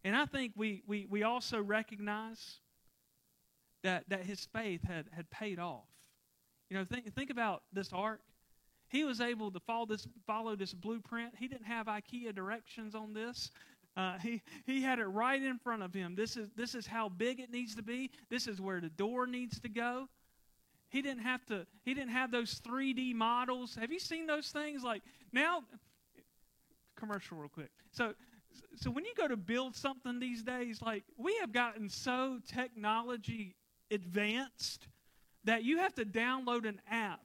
And 0.05 0.15
I 0.15 0.27
think 0.27 0.53
we, 0.55 0.83
we, 0.87 1.07
we 1.11 1.25
also 1.25 1.61
recognize 1.61 2.59
that, 3.83 4.05
that 4.09 4.25
His 4.25 4.45
faith 4.53 4.85
had, 4.85 5.07
had 5.11 5.29
paid 5.31 5.59
off. 5.59 5.89
You 6.71 6.79
know, 6.79 6.85
think, 6.85 7.13
think 7.15 7.31
about 7.31 7.63
this 7.73 7.93
ark 7.93 8.21
he 8.95 9.03
was 9.03 9.21
able 9.21 9.51
to 9.51 9.59
follow 9.59 9.87
this, 9.87 10.07
follow 10.25 10.55
this 10.55 10.73
blueprint. 10.73 11.35
He 11.37 11.49
didn't 11.49 11.67
have 11.67 11.87
IKEA 11.89 12.33
directions 12.33 12.95
on 12.95 13.13
this. 13.13 13.51
Uh, 13.97 14.19
he, 14.19 14.41
he 14.67 14.81
had 14.81 15.01
it 15.01 15.07
right 15.07 15.43
in 15.43 15.59
front 15.59 15.83
of 15.83 15.93
him. 15.93 16.15
This 16.15 16.37
is, 16.37 16.49
this 16.55 16.77
is 16.77 16.87
how 16.87 17.09
big 17.09 17.41
it 17.41 17.51
needs 17.51 17.75
to 17.75 17.83
be. 17.83 18.13
This 18.31 18.47
is 18.47 18.61
where 18.61 18.81
the 18.81 18.91
door 18.91 19.27
needs 19.27 19.59
to 19.59 19.69
go. 19.69 20.09
He 20.91 21.03
didn't 21.03 21.25
have 21.25 21.45
to, 21.47 21.67
he 21.85 21.93
didn't 21.93 22.13
have 22.13 22.31
those 22.31 22.61
3D 22.61 23.17
models. 23.17 23.77
Have 23.81 23.91
you 23.91 23.99
seen 23.99 24.29
those 24.29 24.51
things? 24.51 24.85
Like 24.85 25.03
now, 25.33 25.65
commercial 26.95 27.37
real 27.37 27.49
quick. 27.49 27.71
So, 27.91 28.15
so 28.77 28.93
when 28.93 29.05
you 29.05 29.13
go 29.17 29.27
to 29.27 29.37
build 29.37 29.75
something 29.75 30.21
these 30.21 30.45
days, 30.45 30.81
like 30.81 31.03
we 31.17 31.37
have 31.41 31.53
gotten 31.53 31.89
so 31.89 32.39
technology 32.47 33.57
advanced 33.91 34.87
that 35.43 35.65
you 35.65 35.79
have 35.79 35.95
to 35.95 36.05
download 36.05 36.65
an 36.65 36.81
app 36.89 37.24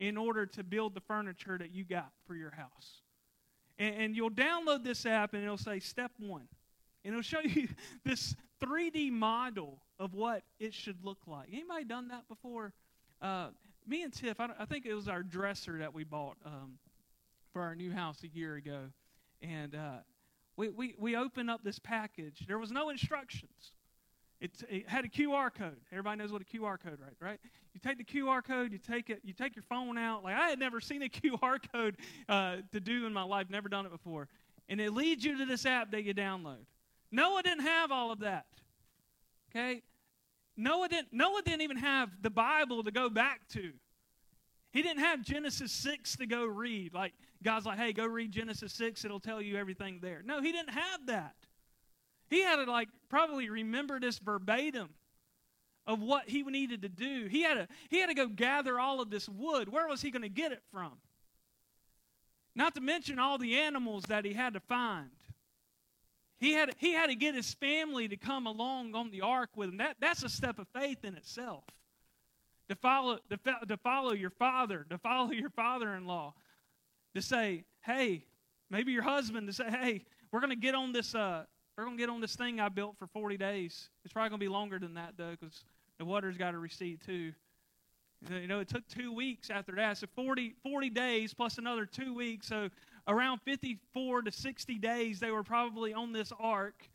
in 0.00 0.16
order 0.16 0.46
to 0.46 0.62
build 0.62 0.94
the 0.94 1.00
furniture 1.00 1.58
that 1.58 1.72
you 1.72 1.84
got 1.84 2.10
for 2.26 2.34
your 2.34 2.52
house. 2.52 3.02
And, 3.78 3.94
and 3.96 4.16
you'll 4.16 4.30
download 4.30 4.84
this 4.84 5.06
app 5.06 5.34
and 5.34 5.42
it'll 5.42 5.56
say 5.56 5.80
step 5.80 6.12
one. 6.18 6.48
And 7.04 7.12
it'll 7.12 7.22
show 7.22 7.40
you 7.44 7.68
this 8.04 8.34
3D 8.62 9.10
model 9.10 9.82
of 9.98 10.14
what 10.14 10.42
it 10.58 10.74
should 10.74 11.04
look 11.04 11.18
like. 11.26 11.48
Anybody 11.52 11.84
done 11.84 12.08
that 12.08 12.28
before? 12.28 12.72
Uh, 13.20 13.48
me 13.86 14.02
and 14.02 14.12
Tiff, 14.12 14.38
I, 14.38 14.48
I, 14.58 14.64
think 14.64 14.86
it 14.86 14.94
was 14.94 15.08
our 15.08 15.22
dresser 15.22 15.78
that 15.78 15.92
we 15.92 16.04
bought 16.04 16.36
um, 16.44 16.78
for 17.52 17.62
our 17.62 17.74
new 17.74 17.90
house 17.90 18.22
a 18.22 18.28
year 18.28 18.54
ago. 18.54 18.90
And 19.42 19.74
uh, 19.74 19.98
we, 20.56 20.68
we, 20.68 20.94
we 20.98 21.16
opened 21.16 21.50
up 21.50 21.62
this 21.64 21.78
package. 21.78 22.44
There 22.46 22.58
was 22.58 22.70
no 22.70 22.90
instructions. 22.90 23.72
It, 24.40 24.52
it 24.68 24.88
had 24.88 25.04
a 25.04 25.08
QR 25.08 25.52
code. 25.52 25.76
Everybody 25.90 26.18
knows 26.18 26.30
what 26.30 26.42
a 26.42 26.44
QR 26.44 26.78
code, 26.78 26.98
right? 27.00 27.16
Right? 27.20 27.40
You 27.74 27.80
take 27.80 27.98
the 27.98 28.04
QR 28.04 28.42
code, 28.44 28.72
you 28.72 28.78
take 28.78 29.10
it, 29.10 29.20
you 29.24 29.32
take 29.32 29.56
your 29.56 29.64
phone 29.64 29.98
out. 29.98 30.22
Like 30.22 30.36
I 30.36 30.48
had 30.48 30.58
never 30.58 30.80
seen 30.80 31.02
a 31.02 31.08
QR 31.08 31.58
code 31.72 31.96
uh, 32.28 32.58
to 32.72 32.80
do 32.80 33.06
in 33.06 33.12
my 33.12 33.24
life, 33.24 33.50
never 33.50 33.68
done 33.68 33.84
it 33.86 33.92
before, 33.92 34.28
and 34.68 34.80
it 34.80 34.92
leads 34.92 35.24
you 35.24 35.38
to 35.38 35.46
this 35.46 35.66
app 35.66 35.90
that 35.90 36.04
you 36.04 36.14
download. 36.14 36.66
Noah 37.10 37.42
didn't 37.42 37.64
have 37.64 37.90
all 37.90 38.12
of 38.12 38.20
that. 38.20 38.46
Okay, 39.50 39.82
Noah 40.56 40.88
didn't. 40.88 41.12
Noah 41.12 41.42
didn't 41.44 41.62
even 41.62 41.78
have 41.78 42.10
the 42.22 42.30
Bible 42.30 42.84
to 42.84 42.92
go 42.92 43.08
back 43.08 43.40
to. 43.50 43.72
He 44.70 44.82
didn't 44.82 45.00
have 45.00 45.22
Genesis 45.22 45.72
six 45.72 46.16
to 46.16 46.26
go 46.26 46.44
read. 46.44 46.94
Like 46.94 47.14
God's 47.42 47.66
like, 47.66 47.78
hey, 47.78 47.92
go 47.92 48.04
read 48.06 48.30
Genesis 48.30 48.72
six. 48.72 49.04
It'll 49.04 49.18
tell 49.18 49.42
you 49.42 49.56
everything 49.56 49.98
there. 50.00 50.22
No, 50.24 50.40
he 50.42 50.52
didn't 50.52 50.74
have 50.74 51.06
that. 51.06 51.34
He 52.30 52.42
had 52.42 52.56
to 52.56 52.70
like 52.70 52.88
probably 53.08 53.48
remember 53.48 53.98
this 54.00 54.18
verbatim 54.18 54.90
of 55.86 56.00
what 56.00 56.28
he 56.28 56.42
needed 56.42 56.82
to 56.82 56.88
do. 56.88 57.26
He 57.26 57.42
had 57.42 57.54
to 57.54 57.68
he 57.88 58.00
had 58.00 58.08
to 58.08 58.14
go 58.14 58.28
gather 58.28 58.78
all 58.78 59.00
of 59.00 59.10
this 59.10 59.28
wood. 59.28 59.68
Where 59.68 59.88
was 59.88 60.02
he 60.02 60.10
going 60.10 60.22
to 60.22 60.28
get 60.28 60.52
it 60.52 60.62
from? 60.70 60.92
Not 62.54 62.74
to 62.74 62.80
mention 62.80 63.18
all 63.18 63.38
the 63.38 63.56
animals 63.56 64.04
that 64.08 64.24
he 64.24 64.32
had 64.34 64.54
to 64.54 64.60
find. 64.60 65.10
He 66.40 66.52
had, 66.52 66.74
he 66.78 66.92
had 66.92 67.08
to 67.08 67.16
get 67.16 67.34
his 67.34 67.54
family 67.54 68.08
to 68.08 68.16
come 68.16 68.46
along 68.46 68.94
on 68.94 69.10
the 69.10 69.22
ark 69.22 69.50
with 69.56 69.70
him. 69.70 69.78
That, 69.78 69.96
that's 70.00 70.22
a 70.22 70.28
step 70.28 70.58
of 70.58 70.68
faith 70.68 71.04
in 71.04 71.14
itself. 71.14 71.64
To 72.68 72.76
follow, 72.76 73.18
to, 73.30 73.38
to 73.66 73.76
follow 73.78 74.12
your 74.12 74.30
father, 74.30 74.86
to 74.90 74.98
follow 74.98 75.30
your 75.30 75.50
father 75.50 75.94
in 75.94 76.06
law, 76.06 76.34
to 77.14 77.22
say, 77.22 77.64
hey, 77.82 78.24
maybe 78.70 78.92
your 78.92 79.02
husband, 79.02 79.46
to 79.46 79.52
say, 79.52 79.70
hey, 79.70 80.04
we're 80.30 80.40
going 80.40 80.50
to 80.50 80.56
get 80.56 80.74
on 80.74 80.92
this. 80.92 81.14
Uh, 81.14 81.44
we're 81.78 81.84
going 81.84 81.96
to 81.96 82.02
get 82.02 82.10
on 82.10 82.20
this 82.20 82.34
thing 82.34 82.58
I 82.58 82.68
built 82.68 82.96
for 82.98 83.06
40 83.06 83.36
days. 83.36 83.88
It's 84.04 84.12
probably 84.12 84.30
going 84.30 84.40
to 84.40 84.44
be 84.44 84.48
longer 84.48 84.80
than 84.80 84.94
that, 84.94 85.14
though, 85.16 85.36
because 85.40 85.62
the 85.98 86.04
water's 86.04 86.36
got 86.36 86.50
to 86.50 86.58
recede, 86.58 87.00
too. 87.06 87.32
You 88.28 88.48
know, 88.48 88.58
it 88.58 88.68
took 88.68 88.86
two 88.88 89.12
weeks 89.12 89.48
after 89.48 89.70
that. 89.76 89.96
So 89.96 90.08
40, 90.16 90.56
40 90.64 90.90
days 90.90 91.32
plus 91.32 91.56
another 91.56 91.86
two 91.86 92.12
weeks. 92.14 92.48
So 92.48 92.68
around 93.06 93.40
54 93.42 94.22
to 94.22 94.32
60 94.32 94.74
days 94.78 95.20
they 95.20 95.30
were 95.30 95.44
probably 95.44 95.94
on 95.94 96.12
this 96.12 96.32
ark. 96.40 96.88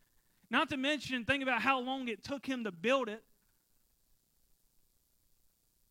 Not 0.50 0.70
to 0.72 0.76
mention, 0.76 1.24
think 1.24 1.44
about 1.44 1.62
how 1.62 1.80
long 1.80 2.10
it 2.10 2.22
took 2.22 2.46
him 2.46 2.66
to 2.66 2.72
build 2.74 3.08
it. 3.08 3.24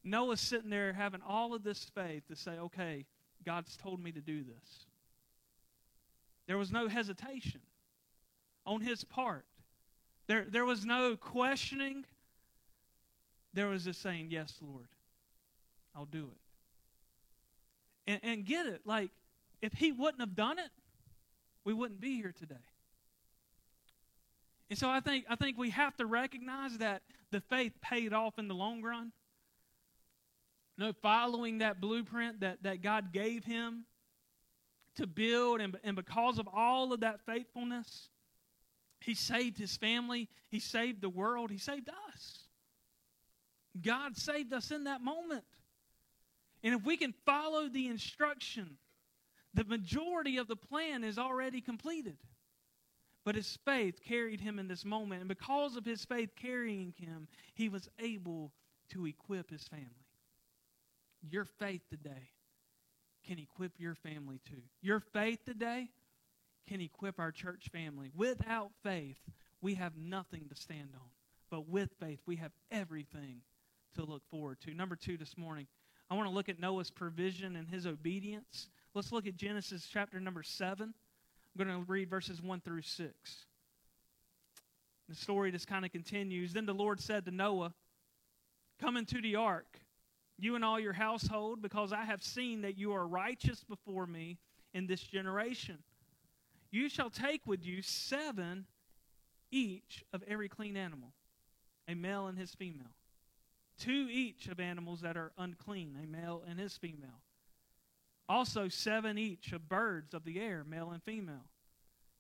Noah's 0.05 0.43
sitting 0.43 0.69
there 0.69 0.93
having 0.93 1.23
all 1.27 1.55
of 1.55 1.65
this 1.65 1.91
faith 1.95 2.25
to 2.29 2.37
say, 2.37 2.59
okay, 2.59 3.07
God's 3.47 3.75
told 3.79 4.05
me 4.05 4.13
to 4.13 4.21
do 4.21 4.45
this. 4.45 4.87
There 6.47 6.59
was 6.59 6.71
no 6.71 6.89
hesitation 6.89 7.63
on 8.67 8.81
his 8.81 9.05
part. 9.05 9.45
There, 10.27 10.47
there 10.49 10.65
was 10.65 10.85
no 10.85 11.17
questioning. 11.17 12.05
There 13.55 13.69
was 13.69 13.85
just 13.85 14.01
saying, 14.03 14.29
Yes, 14.31 14.55
Lord, 14.61 14.89
I'll 15.95 16.07
do 16.07 16.31
it. 18.07 18.13
And, 18.13 18.21
and 18.23 18.45
get 18.45 18.67
it, 18.67 18.83
like, 18.85 19.11
if 19.61 19.73
he 19.73 19.93
wouldn't 19.93 20.21
have 20.21 20.35
done 20.35 20.59
it, 20.59 20.71
we 21.65 21.73
wouldn't 21.73 22.01
be 22.01 22.17
here 22.17 22.35
today. 22.37 22.57
And 24.71 24.79
so 24.79 24.89
I 24.89 25.01
think, 25.01 25.27
I 25.29 25.37
think 25.37 25.59
we 25.59 25.71
have 25.71 25.97
to 25.99 26.07
recognize 26.07 26.79
that 26.79 27.03
the 27.31 27.41
faith 27.41 27.73
paid 27.81 28.13
off 28.13 28.39
in 28.39 28.49
the 28.49 28.55
long 28.55 28.83
run. 28.83 29.13
Know, 30.79 30.93
following 31.03 31.59
that 31.59 31.81
blueprint 31.81 32.41
that, 32.41 32.63
that 32.63 32.83
God 32.83 33.13
gave 33.13 33.45
him 33.45 33.85
to 34.97 35.07
build, 35.07 35.61
and, 35.61 35.77
and 35.85 35.95
because 35.95 36.39
of 36.39 36.49
all 36.53 36.93
of 36.93 37.01
that 37.01 37.21
faithfulness, 37.27 38.09
he 39.05 39.15
saved 39.15 39.59
his 39.59 39.77
family, 39.77 40.29
he 40.49 40.61
saved 40.61 41.01
the 41.01 41.09
world, 41.09 41.51
he 41.51 41.59
saved 41.59 41.89
us. 42.09 42.39
God 43.81 44.17
saved 44.17 44.53
us 44.53 44.71
in 44.71 44.85
that 44.85 45.01
moment. 45.01 45.45
And 46.63 46.75
if 46.75 46.85
we 46.85 46.97
can 46.97 47.15
follow 47.25 47.69
the 47.69 47.89
instruction, 47.89 48.77
the 49.55 49.65
majority 49.65 50.37
of 50.37 50.47
the 50.47 50.57
plan 50.57 51.05
is 51.05 51.19
already 51.19 51.61
completed. 51.61 52.17
But 53.25 53.35
his 53.35 53.59
faith 53.65 54.01
carried 54.03 54.41
him 54.41 54.59
in 54.59 54.69
this 54.69 54.85
moment. 54.85 55.21
And 55.21 55.29
because 55.29 55.77
of 55.77 55.85
his 55.85 56.05
faith 56.05 56.31
carrying 56.37 56.95
him, 56.97 57.29
he 57.55 57.69
was 57.69 57.89
able 57.99 58.53
to 58.91 59.07
equip 59.07 59.51
his 59.51 59.65
family. 59.65 59.87
Your 61.31 61.45
faith 61.45 61.83
today 61.89 62.31
can 63.27 63.39
equip 63.39 63.79
your 63.79 63.95
family 63.95 64.41
too. 64.49 64.63
Your 64.81 65.01
faith 65.01 65.45
today 65.45 65.89
can 66.69 66.81
equip 66.81 67.19
our 67.19 67.33
church 67.33 67.69
family. 67.73 68.11
Without 68.15 68.71
faith, 68.83 69.19
we 69.61 69.75
have 69.75 69.97
nothing 69.97 70.47
to 70.49 70.61
stand 70.61 70.91
on. 70.95 71.09
But 71.51 71.69
with 71.69 71.91
faith, 72.01 72.21
we 72.27 72.37
have 72.37 72.53
everything 72.71 73.43
to 73.95 74.05
look 74.05 74.23
forward 74.31 74.59
to. 74.63 74.75
Number 74.75 74.97
two 74.97 75.17
this 75.17 75.37
morning, 75.37 75.67
I 76.11 76.15
want 76.15 76.29
to 76.29 76.35
look 76.35 76.49
at 76.49 76.59
Noah's 76.59 76.91
provision 76.91 77.57
and 77.57 77.69
his 77.69 77.87
obedience. 77.87 78.69
Let's 78.95 79.13
look 79.13 79.27
at 79.27 79.37
Genesis 79.37 79.89
chapter 79.91 80.21
number 80.21 80.43
7. 80.43 80.93
I'm 81.59 81.65
going 81.65 81.85
to 81.85 81.91
read 81.91 82.09
verses 82.09 82.43
1 82.43 82.61
through 82.61 82.83
6. 82.83 83.13
The 85.09 85.15
story 85.15 85.53
just 85.53 85.67
kind 85.67 85.85
of 85.85 85.93
continues. 85.93 86.53
Then 86.53 86.67
the 86.67 86.73
Lord 86.73 87.01
said 87.01 87.25
to 87.27 87.31
Noah, 87.31 87.75
Come 88.81 88.97
into 88.97 89.21
the 89.21 89.37
ark, 89.37 89.79
you 90.39 90.55
and 90.55 90.65
all 90.65 90.81
your 90.81 90.95
household, 90.95 91.63
because 91.63 91.93
I 91.93 92.05
have 92.05 92.23
seen 92.23 92.63
that 92.63 92.79
you 92.79 92.93
are 92.93 93.07
righteous 93.07 93.63
before 93.63 94.07
me 94.07 94.39
in 94.75 94.87
this 94.87 95.03
generation. 95.03 95.79
You 96.73 96.89
shall 96.89 97.11
take 97.11 97.47
with 97.47 97.65
you 97.65 97.83
seven 97.83 98.65
each 99.51 100.03
of 100.15 100.25
every 100.27 100.49
clean 100.49 100.77
animal, 100.77 101.13
a 101.87 101.95
male 101.95 102.27
and 102.27 102.39
his 102.39 102.55
female. 102.55 102.97
Two 103.79 104.09
each 104.11 104.49
of 104.49 104.59
animals 104.59 105.03
that 105.03 105.17
are 105.17 105.33
unclean, 105.37 105.99
a 106.03 106.07
male 106.07 106.43
and 106.49 106.59
his 106.59 106.79
female. 106.79 107.21
Also, 108.27 108.69
seven 108.69 109.19
each 109.19 109.53
of 109.53 109.69
birds 109.69 110.15
of 110.15 110.25
the 110.25 110.41
air, 110.41 110.65
male 110.65 110.91
and 110.91 111.03
female, 111.03 111.45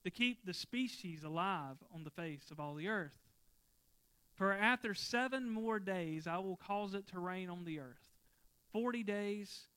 to 0.04 0.10
keep 0.10 0.44
the 0.44 0.52
species 0.52 1.24
alive 1.24 1.76
on 1.94 2.04
the 2.04 2.10
face 2.10 2.50
of 2.50 2.60
all 2.60 2.74
the 2.74 2.88
earth. 2.88 3.16
For 4.34 4.52
after 4.52 4.92
seven 4.92 5.48
more 5.48 5.78
days 5.78 6.26
I 6.26 6.38
will 6.38 6.56
cause 6.56 6.92
it 6.92 7.06
to 7.08 7.20
rain 7.20 7.48
on 7.48 7.64
the 7.64 7.78
earth, 7.78 8.10
forty 8.70 9.02
days 9.02 9.68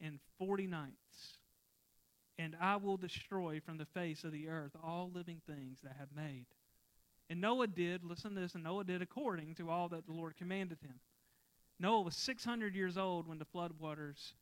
and 0.00 0.20
forty 0.38 0.68
nights 0.68 1.39
and 2.40 2.56
I 2.58 2.76
will 2.76 2.96
destroy 2.96 3.60
from 3.60 3.76
the 3.76 3.84
face 3.84 4.24
of 4.24 4.32
the 4.32 4.48
earth 4.48 4.72
all 4.82 5.10
living 5.14 5.42
things 5.46 5.78
that 5.82 5.92
I 5.94 6.00
have 6.00 6.08
made. 6.16 6.46
And 7.28 7.40
Noah 7.40 7.66
did, 7.66 8.02
listen 8.02 8.34
to 8.34 8.40
this, 8.40 8.54
and 8.54 8.64
Noah 8.64 8.84
did 8.84 9.02
according 9.02 9.54
to 9.56 9.68
all 9.68 9.90
that 9.90 10.06
the 10.06 10.12
Lord 10.12 10.36
commanded 10.36 10.78
him. 10.80 11.00
Noah 11.78 12.00
was 12.00 12.16
600 12.16 12.74
years 12.74 12.96
old 12.96 13.28
when 13.28 13.38
the 13.38 13.44
flood 13.44 13.72
waters 13.78 14.32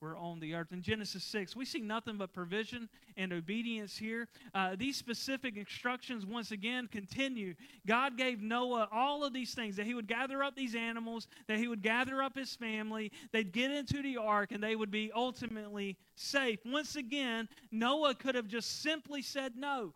were 0.00 0.16
on 0.16 0.38
the 0.40 0.54
earth. 0.54 0.72
In 0.72 0.82
Genesis 0.82 1.24
6, 1.24 1.56
we 1.56 1.64
see 1.64 1.80
nothing 1.80 2.16
but 2.16 2.32
provision 2.32 2.88
and 3.16 3.32
obedience 3.32 3.96
here. 3.96 4.28
Uh, 4.54 4.76
these 4.78 4.96
specific 4.96 5.56
instructions, 5.56 6.24
once 6.24 6.50
again, 6.52 6.86
continue. 6.86 7.54
God 7.86 8.16
gave 8.16 8.40
Noah 8.40 8.88
all 8.92 9.24
of 9.24 9.32
these 9.32 9.54
things 9.54 9.76
that 9.76 9.86
he 9.86 9.94
would 9.94 10.06
gather 10.06 10.42
up 10.42 10.54
these 10.54 10.74
animals, 10.74 11.26
that 11.48 11.58
he 11.58 11.68
would 11.68 11.82
gather 11.82 12.22
up 12.22 12.36
his 12.36 12.54
family, 12.54 13.10
they'd 13.32 13.52
get 13.52 13.70
into 13.70 14.02
the 14.02 14.16
ark, 14.16 14.52
and 14.52 14.62
they 14.62 14.76
would 14.76 14.90
be 14.90 15.10
ultimately 15.14 15.96
safe. 16.14 16.60
Once 16.64 16.96
again, 16.96 17.48
Noah 17.72 18.14
could 18.14 18.34
have 18.34 18.46
just 18.46 18.82
simply 18.82 19.22
said 19.22 19.54
no. 19.56 19.94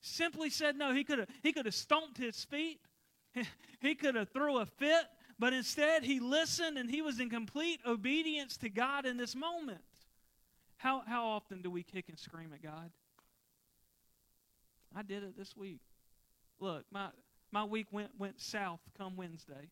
Simply 0.00 0.48
said 0.48 0.76
no. 0.76 0.94
He 0.94 1.04
could 1.04 1.18
have, 1.18 1.28
he 1.42 1.52
could 1.52 1.66
have 1.66 1.74
stomped 1.74 2.18
his 2.18 2.44
feet. 2.44 2.80
He 3.80 3.94
could 3.94 4.14
have 4.14 4.28
threw 4.28 4.58
a 4.58 4.66
fit. 4.66 5.06
But 5.40 5.54
instead, 5.54 6.04
he 6.04 6.20
listened 6.20 6.76
and 6.76 6.90
he 6.90 7.00
was 7.00 7.18
in 7.18 7.30
complete 7.30 7.80
obedience 7.86 8.58
to 8.58 8.68
God 8.68 9.06
in 9.06 9.16
this 9.16 9.34
moment. 9.34 9.80
How, 10.76 11.02
how 11.06 11.24
often 11.28 11.62
do 11.62 11.70
we 11.70 11.82
kick 11.82 12.10
and 12.10 12.18
scream 12.18 12.52
at 12.52 12.62
God? 12.62 12.90
I 14.94 15.00
did 15.00 15.22
it 15.22 15.38
this 15.38 15.56
week. 15.56 15.80
Look, 16.60 16.84
my, 16.92 17.08
my 17.52 17.64
week 17.64 17.86
went, 17.90 18.10
went 18.18 18.38
south 18.38 18.80
come 18.98 19.16
Wednesday. 19.16 19.70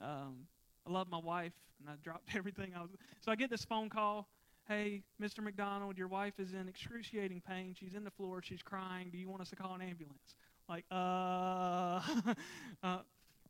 Um, 0.00 0.46
I 0.86 0.92
love 0.92 1.08
my 1.10 1.18
wife, 1.18 1.54
and 1.80 1.90
I 1.90 1.94
dropped 2.00 2.28
everything. 2.36 2.70
I 2.76 2.82
was, 2.82 2.90
so 3.20 3.32
I 3.32 3.34
get 3.34 3.50
this 3.50 3.64
phone 3.64 3.88
call. 3.88 4.28
Hey, 4.68 5.02
Mr. 5.20 5.42
McDonald, 5.42 5.98
your 5.98 6.08
wife 6.08 6.34
is 6.38 6.52
in 6.52 6.68
excruciating 6.68 7.42
pain. 7.46 7.74
She's 7.76 7.94
in 7.94 8.04
the 8.04 8.12
floor. 8.12 8.42
She's 8.42 8.62
crying. 8.62 9.08
Do 9.10 9.18
you 9.18 9.28
want 9.28 9.42
us 9.42 9.50
to 9.50 9.56
call 9.56 9.74
an 9.74 9.82
ambulance? 9.82 10.36
Like, 10.68 10.84
uh, 10.92 12.00
uh 12.84 12.98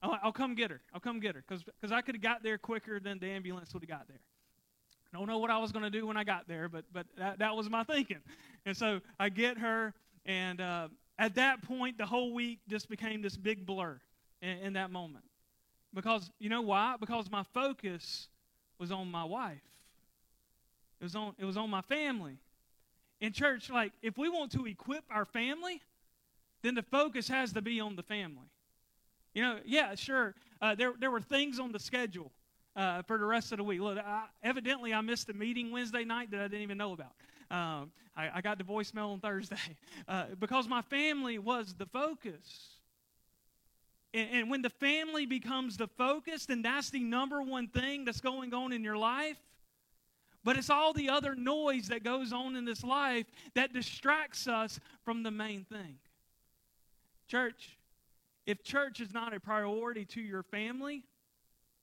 I'll, 0.04 0.18
I'll 0.24 0.32
come 0.32 0.54
get 0.54 0.70
her. 0.70 0.80
I'll 0.92 1.00
come 1.00 1.18
get 1.18 1.34
her 1.34 1.42
because 1.48 1.92
I 1.92 2.02
could 2.02 2.14
have 2.14 2.22
got 2.22 2.42
there 2.42 2.58
quicker 2.58 3.00
than 3.00 3.18
the 3.18 3.26
ambulance 3.26 3.72
would 3.72 3.82
have 3.82 3.88
got 3.88 4.06
there. 4.06 4.20
I 5.12 5.18
don't 5.18 5.26
know 5.26 5.38
what 5.38 5.50
I 5.50 5.58
was 5.58 5.72
going 5.72 5.84
to 5.84 5.90
do 5.90 6.06
when 6.06 6.16
I 6.16 6.24
got 6.24 6.46
there, 6.46 6.68
but 6.68 6.84
but 6.92 7.06
that, 7.16 7.38
that 7.38 7.56
was 7.56 7.70
my 7.70 7.84
thinking. 7.84 8.18
And 8.66 8.76
so 8.76 9.00
I 9.18 9.30
get 9.30 9.58
her, 9.58 9.94
and 10.26 10.60
uh, 10.60 10.88
at 11.18 11.34
that 11.36 11.62
point, 11.62 11.96
the 11.96 12.06
whole 12.06 12.34
week 12.34 12.60
just 12.68 12.88
became 12.88 13.22
this 13.22 13.36
big 13.36 13.64
blur 13.64 14.00
in, 14.42 14.58
in 14.58 14.72
that 14.74 14.90
moment. 14.90 15.24
Because 15.94 16.30
you 16.38 16.50
know 16.50 16.62
why? 16.62 16.96
Because 17.00 17.30
my 17.30 17.44
focus 17.54 18.28
was 18.78 18.90
on 18.90 19.10
my 19.10 19.24
wife. 19.24 19.62
It 21.00 21.04
was 21.04 21.16
on 21.16 21.34
it 21.38 21.44
was 21.46 21.56
on 21.56 21.70
my 21.70 21.82
family. 21.82 22.36
In 23.20 23.32
church, 23.32 23.70
like 23.70 23.92
if 24.02 24.18
we 24.18 24.28
want 24.28 24.52
to 24.52 24.66
equip 24.66 25.04
our 25.10 25.24
family, 25.24 25.80
then 26.62 26.74
the 26.74 26.82
focus 26.82 27.28
has 27.28 27.52
to 27.54 27.62
be 27.62 27.80
on 27.80 27.96
the 27.96 28.02
family. 28.02 28.50
You 29.34 29.42
know, 29.42 29.58
yeah, 29.64 29.94
sure. 29.96 30.34
Uh, 30.62 30.74
there 30.74 30.94
there 30.98 31.10
were 31.10 31.20
things 31.20 31.58
on 31.58 31.72
the 31.72 31.78
schedule 31.78 32.30
uh, 32.76 33.02
for 33.02 33.18
the 33.18 33.24
rest 33.24 33.52
of 33.52 33.58
the 33.58 33.64
week. 33.64 33.80
Look, 33.80 33.98
I, 33.98 34.26
evidently 34.42 34.94
I 34.94 35.00
missed 35.00 35.28
a 35.28 35.34
meeting 35.34 35.70
Wednesday 35.70 36.04
night 36.04 36.30
that 36.30 36.40
I 36.40 36.44
didn't 36.44 36.62
even 36.62 36.78
know 36.78 36.92
about. 36.92 37.12
Um, 37.50 37.92
I, 38.16 38.30
I, 38.36 38.40
got 38.40 38.58
the 38.58 38.64
voicemail 38.64 39.12
on 39.12 39.20
Thursday 39.20 39.56
uh, 40.08 40.26
because 40.40 40.66
my 40.66 40.82
family 40.82 41.38
was 41.38 41.74
the 41.74 41.86
focus. 41.86 42.70
And, 44.14 44.28
and 44.32 44.50
when 44.50 44.62
the 44.62 44.70
family 44.70 45.26
becomes 45.26 45.76
the 45.76 45.88
focus, 45.88 46.46
then 46.46 46.62
that's 46.62 46.90
the 46.90 47.00
number 47.00 47.42
one 47.42 47.68
thing 47.68 48.04
that's 48.04 48.20
going 48.20 48.54
on 48.54 48.72
in 48.72 48.82
your 48.82 48.96
life. 48.96 49.36
But 50.42 50.56
it's 50.56 50.70
all 50.70 50.92
the 50.92 51.10
other 51.10 51.34
noise 51.34 51.88
that 51.88 52.02
goes 52.02 52.32
on 52.32 52.56
in 52.56 52.64
this 52.64 52.82
life 52.82 53.26
that 53.54 53.72
distracts 53.72 54.46
us 54.46 54.80
from 55.04 55.22
the 55.22 55.30
main 55.30 55.64
thing. 55.64 55.98
Church, 57.28 57.76
if 58.46 58.62
church 58.62 59.00
is 59.00 59.12
not 59.12 59.34
a 59.34 59.40
priority 59.40 60.04
to 60.06 60.20
your 60.20 60.42
family, 60.42 61.04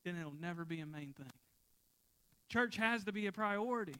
then 0.03 0.17
it'll 0.17 0.33
never 0.39 0.65
be 0.65 0.79
a 0.79 0.85
main 0.85 1.13
thing. 1.13 1.31
Church 2.49 2.77
has 2.77 3.03
to 3.05 3.11
be 3.11 3.27
a 3.27 3.31
priority. 3.31 3.95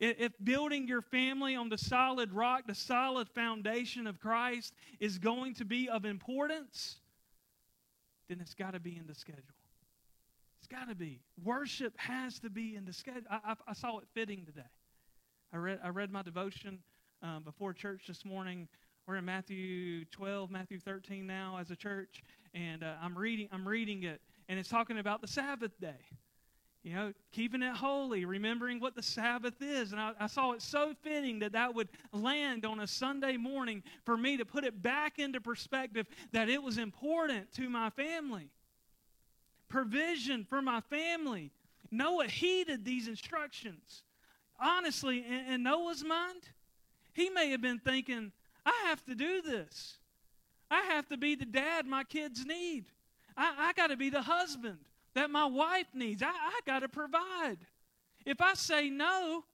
If 0.00 0.32
building 0.42 0.88
your 0.88 1.02
family 1.02 1.54
on 1.54 1.68
the 1.68 1.76
solid 1.76 2.32
rock, 2.32 2.62
the 2.66 2.74
solid 2.74 3.28
foundation 3.28 4.06
of 4.06 4.18
Christ 4.18 4.74
is 4.98 5.18
going 5.18 5.54
to 5.56 5.66
be 5.66 5.90
of 5.90 6.06
importance, 6.06 6.96
then 8.28 8.40
it's 8.40 8.54
got 8.54 8.72
to 8.72 8.80
be 8.80 8.96
in 8.96 9.06
the 9.06 9.14
schedule. 9.14 9.42
It's 10.58 10.68
got 10.68 10.88
to 10.88 10.94
be. 10.94 11.20
Worship 11.44 11.92
has 11.98 12.38
to 12.38 12.48
be 12.48 12.76
in 12.76 12.86
the 12.86 12.94
schedule. 12.94 13.24
I, 13.30 13.40
I, 13.44 13.54
I, 13.68 13.72
saw 13.74 13.98
it 13.98 14.04
fitting 14.14 14.46
today. 14.46 14.68
I 15.52 15.58
read, 15.58 15.80
I 15.84 15.88
read 15.88 16.10
my 16.10 16.22
devotion 16.22 16.78
um, 17.22 17.42
before 17.42 17.74
church 17.74 18.04
this 18.06 18.24
morning. 18.24 18.68
We're 19.10 19.16
in 19.16 19.24
Matthew 19.24 20.04
12, 20.12 20.52
Matthew 20.52 20.78
13 20.78 21.26
now 21.26 21.58
as 21.60 21.72
a 21.72 21.74
church, 21.74 22.22
and 22.54 22.84
uh, 22.84 22.92
I'm 23.02 23.18
reading. 23.18 23.48
I'm 23.50 23.66
reading 23.66 24.04
it, 24.04 24.20
and 24.48 24.56
it's 24.56 24.68
talking 24.68 25.00
about 25.00 25.20
the 25.20 25.26
Sabbath 25.26 25.72
day. 25.80 25.98
You 26.84 26.94
know, 26.94 27.12
keeping 27.32 27.60
it 27.60 27.74
holy, 27.74 28.24
remembering 28.24 28.78
what 28.78 28.94
the 28.94 29.02
Sabbath 29.02 29.60
is. 29.60 29.90
And 29.90 30.00
I, 30.00 30.12
I, 30.20 30.28
saw 30.28 30.52
it 30.52 30.62
so 30.62 30.94
fitting 31.02 31.40
that 31.40 31.50
that 31.54 31.74
would 31.74 31.88
land 32.12 32.64
on 32.64 32.78
a 32.78 32.86
Sunday 32.86 33.36
morning 33.36 33.82
for 34.04 34.16
me 34.16 34.36
to 34.36 34.44
put 34.44 34.62
it 34.62 34.80
back 34.80 35.18
into 35.18 35.40
perspective 35.40 36.06
that 36.30 36.48
it 36.48 36.62
was 36.62 36.78
important 36.78 37.52
to 37.54 37.68
my 37.68 37.90
family. 37.90 38.48
Provision 39.68 40.46
for 40.48 40.62
my 40.62 40.82
family. 40.82 41.50
Noah 41.90 42.28
heeded 42.28 42.84
these 42.84 43.08
instructions. 43.08 44.04
Honestly, 44.60 45.24
in, 45.26 45.54
in 45.54 45.62
Noah's 45.64 46.04
mind, 46.04 46.48
he 47.12 47.28
may 47.28 47.50
have 47.50 47.60
been 47.60 47.80
thinking, 47.80 48.30
I 48.64 48.88
have 48.88 49.04
to 49.06 49.14
do 49.14 49.42
this. 49.42 49.98
I 50.70 50.82
have 50.82 51.08
to 51.08 51.16
be 51.16 51.34
the 51.34 51.46
dad 51.46 51.86
my 51.86 52.04
kids 52.04 52.44
need. 52.44 52.86
I, 53.36 53.54
I 53.58 53.72
got 53.72 53.88
to 53.88 53.96
be 53.96 54.10
the 54.10 54.22
husband 54.22 54.78
that 55.14 55.30
my 55.30 55.46
wife 55.46 55.88
needs. 55.94 56.22
I, 56.22 56.28
I 56.28 56.60
got 56.66 56.80
to 56.80 56.88
provide. 56.88 57.58
If 58.24 58.40
I 58.40 58.54
say 58.54 58.90
no, 58.90 59.44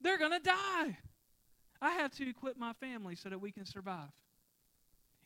they're 0.00 0.18
going 0.18 0.32
to 0.32 0.40
die. 0.40 0.98
I 1.80 1.90
have 1.92 2.12
to 2.16 2.28
equip 2.28 2.58
my 2.58 2.72
family 2.74 3.14
so 3.14 3.28
that 3.28 3.40
we 3.40 3.52
can 3.52 3.64
survive. 3.64 4.10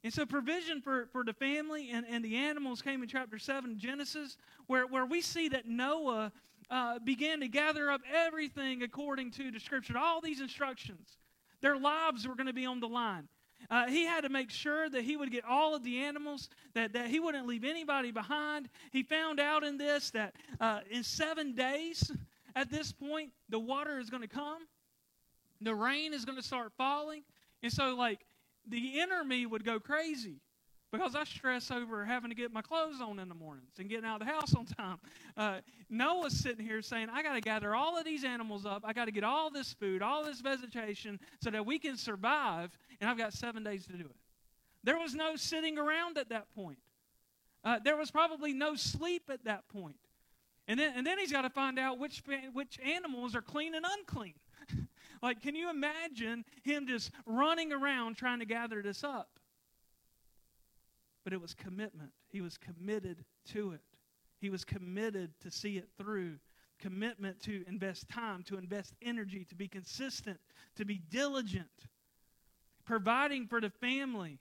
And 0.05 0.13
so, 0.13 0.27
provision 0.27 0.81
for, 0.81 1.07
for 1.13 1.25
the 1.25 1.33
family 1.33 1.91
and, 1.91 2.05
and 2.09 2.25
the 2.25 2.37
animals 2.37 2.83
came 2.83 3.03
in 3.03 3.09
chapter 3.09 3.39
7 3.39 3.79
Genesis, 3.79 4.37
where, 4.67 4.87
where 4.87 5.07
we 5.07 5.21
see 5.21 5.49
that 5.51 5.69
Noah 5.69 6.33
uh, 6.71 6.99
began 6.99 7.41
to 7.41 7.49
gather 7.49 7.91
up 7.91 8.01
everything 8.13 8.83
according 8.83 9.31
to 9.33 9.51
the 9.51 9.61
scripture, 9.61 9.97
all 9.97 10.21
these 10.21 10.41
instructions. 10.41 11.19
Their 11.63 11.79
lives 11.79 12.29
were 12.29 12.35
going 12.35 12.49
to 12.49 12.53
be 12.53 12.67
on 12.67 12.81
the 12.81 12.89
line. 12.89 13.29
Uh, 13.71 13.87
he 13.87 14.05
had 14.05 14.23
to 14.23 14.29
make 14.29 14.51
sure 14.51 14.91
that 14.91 15.03
he 15.03 15.17
would 15.17 15.31
get 15.31 15.45
all 15.45 15.75
of 15.75 15.83
the 15.83 16.01
animals, 16.01 16.51
that, 16.75 16.93
that 16.93 17.07
he 17.07 17.21
wouldn't 17.21 17.47
leave 17.47 17.65
anybody 17.65 18.11
behind. 18.11 18.69
He 18.91 19.03
found 19.03 19.41
out 19.41 19.65
in 19.65 19.79
this 19.79 20.11
that 20.11 20.35
uh, 20.61 20.81
in 20.91 21.05
seven 21.05 21.55
days, 21.55 22.11
at 22.55 22.71
this 22.71 22.93
point, 22.93 23.31
the 23.49 23.59
water 23.59 23.99
is 23.99 24.11
going 24.11 24.23
to 24.23 24.29
come, 24.29 24.67
the 25.61 25.75
rain 25.75 26.13
is 26.13 26.25
going 26.25 26.37
to 26.37 26.45
start 26.45 26.73
falling. 26.77 27.23
And 27.63 27.73
so, 27.73 27.95
like, 27.95 28.27
the 28.67 29.01
me 29.27 29.47
would 29.47 29.65
go 29.65 29.79
crazy 29.79 30.41
because 30.93 31.15
I 31.15 31.25
stress 31.25 31.71
over 31.71 32.05
having 32.05 32.29
to 32.29 32.37
get 32.37 32.53
my 32.53 32.61
clothes 32.61 33.01
on 33.01 33.19
in 33.19 33.29
the 33.29 33.35
mornings 33.35 33.73
and 33.79 33.89
getting 33.89 34.05
out 34.05 34.21
of 34.21 34.27
the 34.27 34.33
house 34.33 34.55
on 34.55 34.67
time. 34.67 34.99
Uh, 35.37 35.61
Noah's 35.89 36.39
sitting 36.39 36.65
here 36.65 36.83
saying, 36.83 37.09
I 37.11 37.23
got 37.23 37.33
to 37.33 37.41
gather 37.41 37.75
all 37.75 37.99
of 37.99 38.05
these 38.05 38.25
animals 38.25 38.67
up. 38.67 38.83
I 38.85 38.93
got 38.93 39.07
to 39.07 39.11
get 39.11 39.25
all 39.25 39.51
this 39.51 39.73
food, 39.73 40.03
all 40.03 40.23
this 40.23 40.41
vegetation 40.41 41.19
so 41.43 41.51
that 41.51 41.65
we 41.65 41.79
can 41.79 41.97
survive, 41.97 42.79
and 43.01 43.09
I've 43.09 43.17
got 43.17 43.33
seven 43.33 43.65
days 43.65 43.87
to 43.87 43.95
do 43.95 44.05
it. 44.05 44.17
There 44.85 44.99
was 44.99 45.15
no 45.15 45.35
sitting 45.37 45.79
around 45.79 46.19
at 46.19 46.29
that 46.29 46.53
point. 46.55 46.79
Uh, 47.65 47.79
there 47.83 47.97
was 47.97 48.11
probably 48.11 48.53
no 48.53 48.75
sleep 48.75 49.31
at 49.31 49.45
that 49.45 49.69
point. 49.69 49.97
And 50.69 50.79
then, 50.79 50.93
and 50.95 51.07
then 51.07 51.19
he's 51.19 51.33
got 51.33 51.43
to 51.43 51.51
find 51.51 51.79
out 51.79 51.99
which, 51.99 52.23
which 52.53 52.79
animals 52.81 53.35
are 53.35 53.43
clean 53.43 53.75
and 53.75 53.87
unclean. 53.99 54.35
like, 55.23 55.41
can 55.41 55.55
you 55.55 55.71
imagine 55.71 56.45
him 56.63 56.87
just 56.87 57.11
running 57.25 57.73
around 57.73 58.17
trying 58.17 58.41
to 58.41 58.45
gather 58.45 58.83
this 58.83 59.03
up? 59.03 59.39
But 61.25 61.33
it 61.33 61.41
was 61.41 61.55
commitment. 61.55 62.11
He 62.29 62.41
was 62.41 62.57
committed 62.57 63.25
to 63.53 63.73
it. 63.73 63.81
He 64.41 64.51
was 64.51 64.65
committed 64.65 65.31
to 65.41 65.51
see 65.51 65.77
it 65.79 65.89
through. 65.97 66.37
Commitment 66.79 67.41
to 67.43 67.65
invest 67.69 68.09
time, 68.09 68.43
to 68.45 68.59
invest 68.59 68.95
energy, 69.01 69.45
to 69.45 69.55
be 69.55 69.69
consistent, 69.69 70.39
to 70.77 70.85
be 70.85 71.01
diligent. 71.11 71.69
Providing 72.85 73.47
for 73.47 73.61
the 73.61 73.71
family 73.71 74.41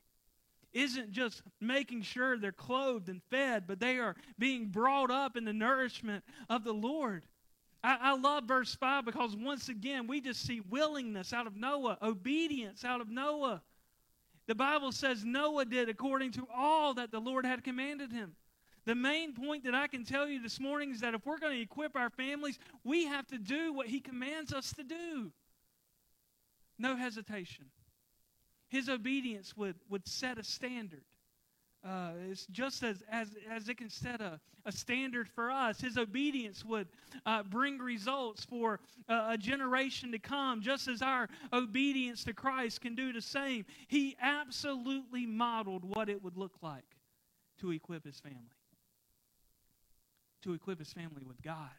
isn't 0.74 1.12
just 1.12 1.44
making 1.60 2.02
sure 2.02 2.38
they're 2.38 2.52
clothed 2.52 3.10
and 3.10 3.22
fed, 3.30 3.66
but 3.68 3.80
they 3.80 4.00
are 4.00 4.16
being 4.40 4.68
brought 4.68 5.12
up 5.12 5.38
in 5.38 5.46
the 5.46 5.54
nourishment 5.54 6.24
of 6.50 6.64
the 6.64 6.74
Lord. 6.74 7.26
I, 7.84 7.98
I, 8.02 8.16
love 8.16 8.46
verse 8.46 8.76
5 8.76 9.06
because 9.06 9.36
once 9.36 9.70
again, 9.70 10.08
we 10.08 10.22
just 10.22 10.46
see 10.46 10.62
willingness 10.70 11.34
out 11.34 11.48
of 11.48 11.56
Noah, 11.56 11.98
obedience 12.02 12.86
out 12.86 13.02
of 13.02 13.10
Noah. 13.10 13.62
The 14.48 14.56
Bible 14.56 14.92
says 14.92 15.24
Noah 15.24 15.66
did 15.66 15.90
according 15.90 16.32
to 16.34 16.48
all 16.54 16.94
that 16.96 17.12
the 17.12 17.20
Lord 17.20 17.46
had 17.46 17.64
commanded 17.64 18.12
him. 18.12 18.36
The 18.86 18.96
main 18.96 19.34
point 19.34 19.64
that 19.66 19.76
I 19.76 19.88
can 19.88 20.04
tell 20.04 20.28
you 20.28 20.42
this 20.42 20.60
morning 20.60 20.92
is 20.92 21.02
that 21.02 21.14
if 21.14 21.26
we're 21.26 21.38
going 21.38 21.56
to 21.56 21.62
equip 21.62 21.96
our 21.96 22.10
families, 22.10 22.58
we 22.84 23.06
have 23.06 23.28
to 23.28 23.38
do 23.38 23.74
what 23.74 23.88
He 23.88 24.00
commands 24.00 24.52
us 24.52 24.74
to 24.74 24.84
do. 24.84 25.32
No 26.80 26.96
hesitation. 26.96 27.66
His 28.70 28.90
obedience 28.90 29.56
would, 29.56 29.76
would 29.90 30.08
set 30.08 30.40
a 30.40 30.44
standard. 30.44 31.04
Uh, 31.84 32.12
it's 32.30 32.46
just 32.48 32.84
as, 32.84 33.04
as, 33.12 33.30
as 33.50 33.68
it 33.68 33.76
can 33.76 33.90
set 33.90 34.22
a, 34.22 34.40
a 34.66 34.72
standard 34.72 35.28
for 35.28 35.50
us. 35.50 35.82
His 35.82 35.98
obedience 35.98 36.64
would 36.64 36.88
uh, 37.26 37.42
bring 37.42 37.80
results 37.80 38.46
for 38.46 38.80
uh, 39.10 39.30
a 39.32 39.38
generation 39.38 40.12
to 40.12 40.20
come, 40.20 40.62
just 40.62 40.88
as 40.88 41.02
our 41.02 41.28
obedience 41.52 42.24
to 42.26 42.34
Christ 42.34 42.82
can 42.82 42.94
do 42.94 43.12
the 43.12 43.22
same. 43.22 43.66
He 43.88 44.16
absolutely 44.22 45.26
modeled 45.26 45.84
what 45.84 46.08
it 46.08 46.24
would 46.24 46.38
look 46.38 46.54
like 46.62 46.86
to 47.62 47.72
equip 47.72 48.06
his 48.06 48.20
family, 48.20 48.38
to 50.44 50.54
equip 50.54 50.78
his 50.78 50.94
family 50.94 51.24
with 51.28 51.42
God. 51.42 51.70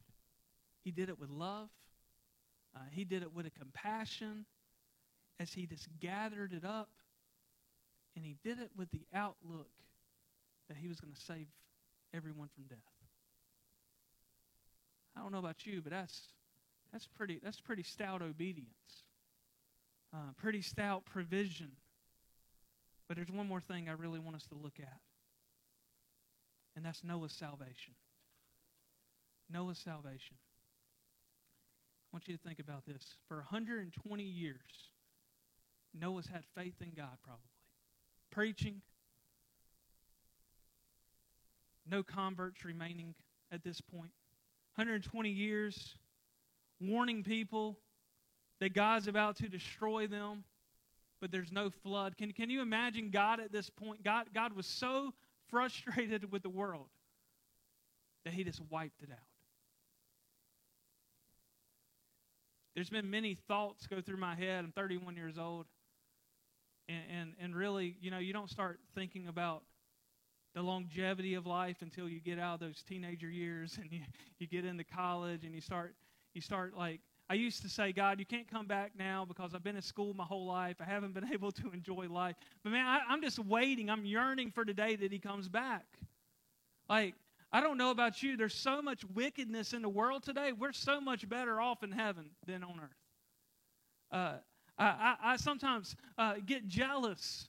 He 0.82 0.90
did 0.90 1.10
it 1.10 1.20
with 1.20 1.30
love, 1.30 1.68
uh, 2.74 2.80
he 2.90 3.04
did 3.04 3.22
it 3.22 3.32
with 3.32 3.46
a 3.46 3.50
compassion 3.50 4.46
as 5.38 5.52
he 5.52 5.66
just 5.66 5.88
gathered 6.00 6.52
it 6.52 6.64
up, 6.64 6.88
and 8.16 8.24
he 8.24 8.36
did 8.42 8.58
it 8.58 8.70
with 8.76 8.90
the 8.90 9.06
outlook 9.14 9.68
that 10.72 10.78
he 10.78 10.88
was 10.88 11.00
going 11.00 11.12
to 11.12 11.20
save 11.20 11.46
everyone 12.14 12.48
from 12.54 12.64
death. 12.64 12.78
I 15.14 15.20
don't 15.20 15.30
know 15.30 15.38
about 15.38 15.66
you, 15.66 15.82
but 15.82 15.92
that's 15.92 16.28
that's 16.92 17.06
pretty 17.06 17.40
that's 17.42 17.60
pretty 17.60 17.82
stout 17.82 18.22
obedience. 18.22 19.04
Uh, 20.14 20.32
pretty 20.38 20.62
stout 20.62 21.04
provision. 21.04 21.72
But 23.06 23.16
there's 23.16 23.30
one 23.30 23.46
more 23.46 23.60
thing 23.60 23.90
I 23.90 23.92
really 23.92 24.18
want 24.18 24.36
us 24.36 24.46
to 24.46 24.54
look 24.54 24.80
at. 24.80 25.00
And 26.74 26.84
that's 26.84 27.04
Noah's 27.04 27.32
salvation. 27.32 27.94
Noah's 29.50 29.78
salvation. 29.78 30.36
I 32.10 32.16
want 32.16 32.28
you 32.28 32.36
to 32.36 32.42
think 32.42 32.58
about 32.58 32.86
this. 32.86 33.02
For 33.28 33.36
120 33.36 34.22
years, 34.22 34.56
Noah's 35.98 36.26
had 36.26 36.44
faith 36.54 36.76
in 36.80 36.92
God, 36.96 37.18
probably. 37.22 37.44
Preaching, 38.30 38.80
no 41.88 42.02
converts 42.02 42.64
remaining 42.64 43.14
at 43.50 43.62
this 43.62 43.80
point. 43.80 44.12
120 44.76 45.28
years 45.28 45.96
warning 46.80 47.22
people 47.22 47.78
that 48.60 48.74
God's 48.74 49.08
about 49.08 49.36
to 49.36 49.48
destroy 49.48 50.06
them, 50.06 50.44
but 51.20 51.30
there's 51.30 51.52
no 51.52 51.70
flood. 51.70 52.16
Can, 52.16 52.32
can 52.32 52.50
you 52.50 52.62
imagine 52.62 53.10
God 53.10 53.40
at 53.40 53.52
this 53.52 53.70
point? 53.70 54.02
God, 54.02 54.26
God 54.34 54.54
was 54.54 54.66
so 54.66 55.12
frustrated 55.50 56.32
with 56.32 56.42
the 56.42 56.48
world 56.48 56.86
that 58.24 58.32
he 58.32 58.44
just 58.44 58.60
wiped 58.70 59.02
it 59.02 59.10
out. 59.10 59.18
There's 62.74 62.90
been 62.90 63.10
many 63.10 63.36
thoughts 63.48 63.86
go 63.86 64.00
through 64.00 64.16
my 64.16 64.34
head. 64.34 64.64
I'm 64.64 64.72
31 64.72 65.16
years 65.16 65.38
old. 65.38 65.66
And, 66.88 67.02
and, 67.10 67.32
and 67.40 67.56
really, 67.56 67.96
you 68.00 68.10
know, 68.10 68.18
you 68.18 68.32
don't 68.32 68.48
start 68.48 68.80
thinking 68.94 69.28
about 69.28 69.62
the 70.54 70.62
longevity 70.62 71.34
of 71.34 71.46
life 71.46 71.78
until 71.80 72.08
you 72.08 72.20
get 72.20 72.38
out 72.38 72.54
of 72.54 72.60
those 72.60 72.82
teenager 72.82 73.28
years 73.28 73.78
and 73.80 73.90
you, 73.90 74.00
you 74.38 74.46
get 74.46 74.64
into 74.64 74.84
college 74.84 75.44
and 75.44 75.54
you 75.54 75.60
start 75.60 75.94
you 76.34 76.40
start 76.40 76.76
like 76.76 77.00
I 77.30 77.34
used 77.34 77.62
to 77.62 77.68
say, 77.70 77.92
God, 77.92 78.18
you 78.18 78.26
can't 78.26 78.46
come 78.46 78.66
back 78.66 78.92
now 78.98 79.24
because 79.24 79.54
I've 79.54 79.62
been 79.64 79.76
in 79.76 79.80
school 79.80 80.12
my 80.12 80.24
whole 80.24 80.44
life. 80.44 80.76
I 80.80 80.84
haven't 80.84 81.14
been 81.14 81.26
able 81.32 81.50
to 81.52 81.70
enjoy 81.72 82.06
life. 82.10 82.36
But 82.62 82.72
man, 82.72 82.84
I, 82.84 83.00
I'm 83.08 83.22
just 83.22 83.38
waiting. 83.38 83.88
I'm 83.88 84.04
yearning 84.04 84.50
for 84.50 84.66
the 84.66 84.74
day 84.74 84.96
that 84.96 85.10
He 85.10 85.18
comes 85.18 85.48
back. 85.48 85.86
Like, 86.90 87.14
I 87.50 87.62
don't 87.62 87.78
know 87.78 87.90
about 87.90 88.22
you. 88.22 88.36
There's 88.36 88.54
so 88.54 88.82
much 88.82 89.02
wickedness 89.14 89.72
in 89.72 89.80
the 89.80 89.88
world 89.88 90.22
today. 90.22 90.52
We're 90.52 90.72
so 90.72 91.00
much 91.00 91.26
better 91.26 91.58
off 91.58 91.82
in 91.82 91.90
heaven 91.90 92.30
than 92.46 92.62
on 92.62 92.80
earth. 92.82 92.90
Uh, 94.10 94.34
I, 94.78 94.84
I, 94.86 95.16
I, 95.32 95.36
sometimes 95.36 95.96
uh, 96.18 96.34
get 96.44 96.66
jealous 96.68 97.48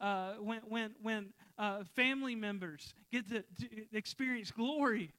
uh, 0.00 0.34
when, 0.40 0.60
when, 0.68 0.94
when 1.00 1.32
uh, 1.58 1.84
family 1.94 2.34
members 2.34 2.94
get 3.10 3.28
to, 3.28 3.42
to 3.60 3.68
experience 3.92 4.50
glory, 4.50 5.12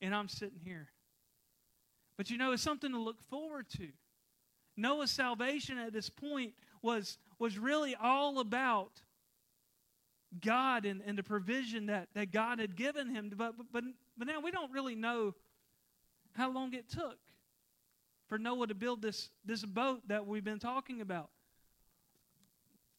and 0.00 0.14
I'm 0.14 0.28
sitting 0.28 0.60
here. 0.64 0.88
But 2.16 2.30
you 2.30 2.36
know, 2.36 2.52
it's 2.52 2.62
something 2.62 2.92
to 2.92 2.98
look 2.98 3.22
forward 3.22 3.66
to. 3.78 3.88
Noah's 4.76 5.10
salvation 5.10 5.78
at 5.78 5.92
this 5.92 6.08
point 6.08 6.52
was, 6.82 7.18
was 7.38 7.58
really 7.58 7.94
all 7.94 8.38
about 8.38 8.90
God 10.38 10.84
and, 10.84 11.02
and 11.04 11.18
the 11.18 11.22
provision 11.22 11.86
that, 11.86 12.08
that 12.14 12.30
God 12.30 12.60
had 12.60 12.76
given 12.76 13.08
him. 13.08 13.32
But, 13.36 13.54
but, 13.72 13.84
but 14.16 14.26
now 14.26 14.40
we 14.40 14.50
don't 14.50 14.70
really 14.72 14.94
know 14.94 15.34
how 16.32 16.50
long 16.50 16.74
it 16.74 16.88
took 16.88 17.18
for 18.28 18.38
Noah 18.38 18.68
to 18.68 18.74
build 18.74 19.02
this, 19.02 19.30
this 19.44 19.64
boat 19.64 20.06
that 20.06 20.26
we've 20.26 20.44
been 20.44 20.60
talking 20.60 21.00
about. 21.00 21.30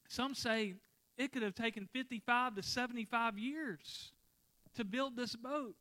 Some 0.10 0.36
say 0.36 0.76
it 1.18 1.32
could 1.32 1.44
have 1.44 1.56
taken 1.56 1.88
55 1.94 2.56
to 2.56 2.64
75 2.64 3.38
years 3.38 4.12
to 4.76 4.84
build 4.86 5.16
this 5.16 5.36
boat. 5.36 5.76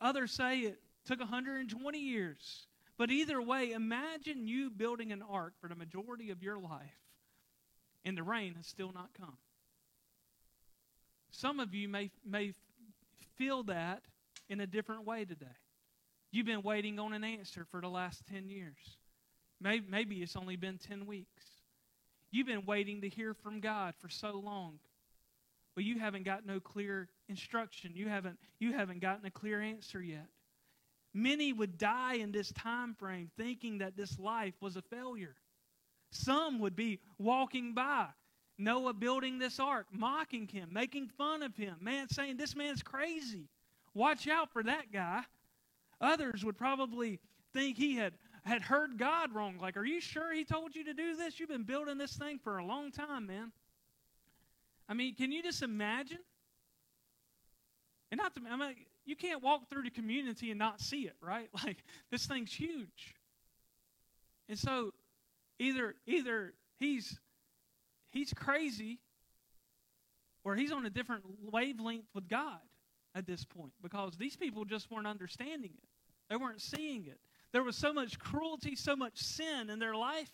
Others 0.00 0.32
say 0.32 0.60
it 0.60 0.78
took 1.04 1.20
120 1.20 1.98
years. 1.98 2.66
But 2.98 3.10
either 3.10 3.42
way, 3.42 3.72
imagine 3.72 4.48
you 4.48 4.70
building 4.70 5.12
an 5.12 5.22
ark 5.22 5.54
for 5.60 5.68
the 5.68 5.74
majority 5.74 6.30
of 6.30 6.42
your 6.42 6.58
life 6.58 7.00
and 8.04 8.16
the 8.16 8.22
rain 8.22 8.54
has 8.54 8.66
still 8.66 8.92
not 8.92 9.10
come. 9.18 9.36
Some 11.30 11.60
of 11.60 11.74
you 11.74 11.88
may, 11.88 12.10
may 12.24 12.52
feel 13.36 13.64
that 13.64 14.02
in 14.48 14.60
a 14.60 14.66
different 14.66 15.04
way 15.04 15.24
today. 15.24 15.46
You've 16.30 16.46
been 16.46 16.62
waiting 16.62 16.98
on 16.98 17.12
an 17.12 17.24
answer 17.24 17.66
for 17.70 17.80
the 17.80 17.88
last 17.88 18.22
10 18.32 18.48
years. 18.48 18.98
Maybe, 19.60 19.86
maybe 19.88 20.16
it's 20.22 20.36
only 20.36 20.56
been 20.56 20.78
10 20.78 21.06
weeks. 21.06 21.44
You've 22.36 22.46
been 22.46 22.66
waiting 22.66 23.00
to 23.00 23.08
hear 23.08 23.32
from 23.32 23.60
God 23.60 23.94
for 23.98 24.10
so 24.10 24.32
long. 24.44 24.78
But 25.74 25.84
you 25.84 25.98
haven't 25.98 26.24
got 26.24 26.44
no 26.44 26.60
clear 26.60 27.08
instruction. 27.30 27.92
You 27.94 28.10
haven't, 28.10 28.38
you 28.58 28.74
haven't 28.74 29.00
gotten 29.00 29.24
a 29.24 29.30
clear 29.30 29.62
answer 29.62 30.02
yet. 30.02 30.26
Many 31.14 31.54
would 31.54 31.78
die 31.78 32.16
in 32.16 32.32
this 32.32 32.52
time 32.52 32.94
frame 32.94 33.30
thinking 33.38 33.78
that 33.78 33.96
this 33.96 34.18
life 34.18 34.52
was 34.60 34.76
a 34.76 34.82
failure. 34.82 35.34
Some 36.10 36.58
would 36.58 36.76
be 36.76 37.00
walking 37.16 37.72
by 37.72 38.08
Noah 38.58 38.92
building 38.92 39.38
this 39.38 39.58
ark, 39.58 39.86
mocking 39.90 40.46
him, 40.46 40.68
making 40.70 41.08
fun 41.16 41.42
of 41.42 41.56
him, 41.56 41.76
man 41.80 42.10
saying, 42.10 42.36
This 42.36 42.54
man's 42.54 42.82
crazy. 42.82 43.48
Watch 43.94 44.28
out 44.28 44.52
for 44.52 44.62
that 44.62 44.92
guy. 44.92 45.22
Others 46.02 46.44
would 46.44 46.58
probably 46.58 47.18
think 47.54 47.78
he 47.78 47.96
had, 47.96 48.12
had 48.46 48.62
heard 48.62 48.96
God 48.96 49.34
wrong. 49.34 49.58
Like, 49.60 49.76
are 49.76 49.84
you 49.84 50.00
sure 50.00 50.32
he 50.32 50.44
told 50.44 50.76
you 50.76 50.84
to 50.84 50.94
do 50.94 51.16
this? 51.16 51.40
You've 51.40 51.48
been 51.48 51.64
building 51.64 51.98
this 51.98 52.16
thing 52.16 52.38
for 52.38 52.58
a 52.58 52.64
long 52.64 52.92
time, 52.92 53.26
man. 53.26 53.50
I 54.88 54.94
mean, 54.94 55.16
can 55.16 55.32
you 55.32 55.42
just 55.42 55.62
imagine? 55.62 56.20
And 58.12 58.18
not 58.18 58.34
to, 58.36 58.40
I 58.48 58.56
mean, 58.56 58.76
you 59.04 59.16
can't 59.16 59.42
walk 59.42 59.68
through 59.68 59.82
the 59.82 59.90
community 59.90 60.50
and 60.50 60.58
not 60.60 60.80
see 60.80 61.02
it, 61.02 61.16
right? 61.20 61.48
Like, 61.64 61.78
this 62.10 62.26
thing's 62.26 62.52
huge. 62.52 63.16
And 64.48 64.56
so, 64.56 64.92
either 65.58 65.96
either 66.06 66.52
he's 66.78 67.18
he's 68.10 68.32
crazy 68.32 69.00
or 70.44 70.54
he's 70.54 70.70
on 70.70 70.86
a 70.86 70.90
different 70.90 71.24
wavelength 71.50 72.06
with 72.14 72.28
God 72.28 72.60
at 73.16 73.26
this 73.26 73.44
point 73.44 73.72
because 73.82 74.16
these 74.16 74.36
people 74.36 74.64
just 74.64 74.88
weren't 74.88 75.08
understanding 75.08 75.72
it. 75.76 75.88
They 76.30 76.36
weren't 76.36 76.60
seeing 76.60 77.06
it. 77.06 77.18
There 77.56 77.62
was 77.62 77.74
so 77.74 77.94
much 77.94 78.18
cruelty, 78.18 78.76
so 78.76 78.94
much 78.94 79.16
sin 79.16 79.70
in 79.70 79.78
their 79.78 79.96
life 79.96 80.28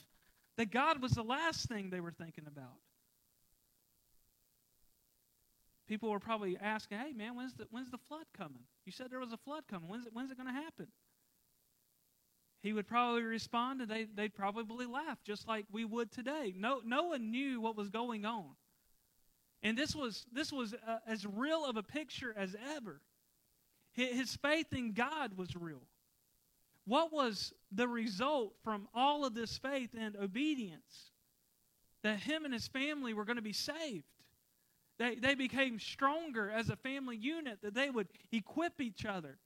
that 0.57 0.73
God 0.73 1.01
was 1.01 1.13
the 1.13 1.23
last 1.23 1.69
thing 1.69 1.89
they 1.89 2.01
were 2.01 2.11
thinking 2.11 2.49
about. 2.49 2.81
People 5.87 6.11
were 6.11 6.19
probably 6.19 6.59
asking, 6.61 6.99
hey, 6.99 7.13
man, 7.13 7.37
when's 7.37 7.55
the, 7.55 7.69
when's 7.71 7.93
the 7.93 7.99
flood 8.09 8.27
coming? 8.37 8.65
You 8.85 8.91
said 8.91 9.07
there 9.09 9.21
was 9.21 9.33
a 9.33 9.37
flood 9.37 9.63
coming. 9.71 9.89
When's 9.89 10.05
it, 10.05 10.13
when's 10.13 10.33
it 10.33 10.37
going 10.37 10.49
to 10.49 10.53
happen? 10.53 10.89
he 12.61 12.73
would 12.73 12.89
probably 12.89 13.23
respond 13.23 13.81
and 13.83 13.89
they, 13.89 14.09
they'd 14.17 14.35
probably 14.35 14.87
laugh 14.87 15.23
just 15.25 15.47
like 15.47 15.65
we 15.71 15.85
would 15.85 16.11
today. 16.11 16.53
No, 16.57 16.81
no 16.85 17.05
one 17.05 17.31
knew 17.31 17.61
what 17.61 17.77
was 17.77 17.89
going 17.89 18.25
on. 18.25 18.51
And 19.63 19.79
this 19.79 19.95
was, 19.95 20.27
this 20.33 20.51
was 20.51 20.75
uh, 20.75 20.99
as 21.07 21.25
real 21.25 21.65
of 21.65 21.77
a 21.77 21.85
picture 21.85 22.35
as 22.37 22.57
ever. 22.77 23.01
His 23.93 24.35
faith 24.35 24.73
in 24.73 24.93
God 24.93 25.39
was 25.39 25.55
real. 25.55 25.83
What 26.85 27.13
was 27.13 27.53
the 27.71 27.89
result 27.89 28.55
from 28.65 28.89
all 28.95 29.25
of 29.25 29.35
this 29.35 29.59
faith 29.59 29.91
and 29.99 30.17
obedience? 30.17 31.11
That 32.03 32.19
him 32.19 32.45
and 32.45 32.53
his 32.53 32.67
family 32.69 33.15
were 33.15 33.25
going 33.25 33.37
to 33.37 33.43
be 33.43 33.53
saved. 33.53 34.05
They, 34.99 35.15
they 35.15 35.35
became 35.35 35.79
stronger 35.79 36.51
as 36.51 36.69
a 36.69 36.77
family 36.77 37.17
unit, 37.17 37.61
that 37.63 37.75
they 37.75 37.91
would 37.91 38.09
equip 38.33 38.81
each 38.81 39.07
other 39.07 39.39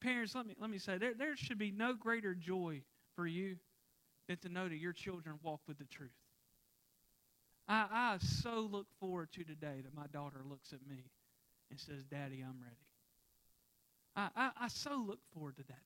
Parents, 0.00 0.34
let 0.34 0.46
me, 0.46 0.54
let 0.60 0.70
me 0.70 0.78
say, 0.78 0.98
there, 0.98 1.14
there 1.14 1.36
should 1.36 1.58
be 1.58 1.70
no 1.70 1.94
greater 1.94 2.34
joy 2.34 2.82
for 3.14 3.26
you 3.26 3.56
than 4.28 4.36
to 4.38 4.48
know 4.48 4.68
that 4.68 4.76
your 4.76 4.92
children 4.92 5.38
walk 5.42 5.60
with 5.66 5.78
the 5.78 5.84
truth. 5.84 6.10
I, 7.66 7.86
I 7.90 8.18
so 8.20 8.68
look 8.70 8.86
forward 9.00 9.32
to 9.32 9.44
today 9.44 9.80
that 9.82 9.94
my 9.94 10.06
daughter 10.12 10.42
looks 10.48 10.72
at 10.72 10.86
me 10.86 11.10
and 11.70 11.80
says, 11.80 12.04
Daddy, 12.04 12.42
I'm 12.42 12.60
ready. 12.62 12.76
I, 14.14 14.28
I, 14.36 14.50
I 14.62 14.68
so 14.68 15.02
look 15.06 15.20
forward 15.32 15.56
to 15.56 15.64
that. 15.64 15.82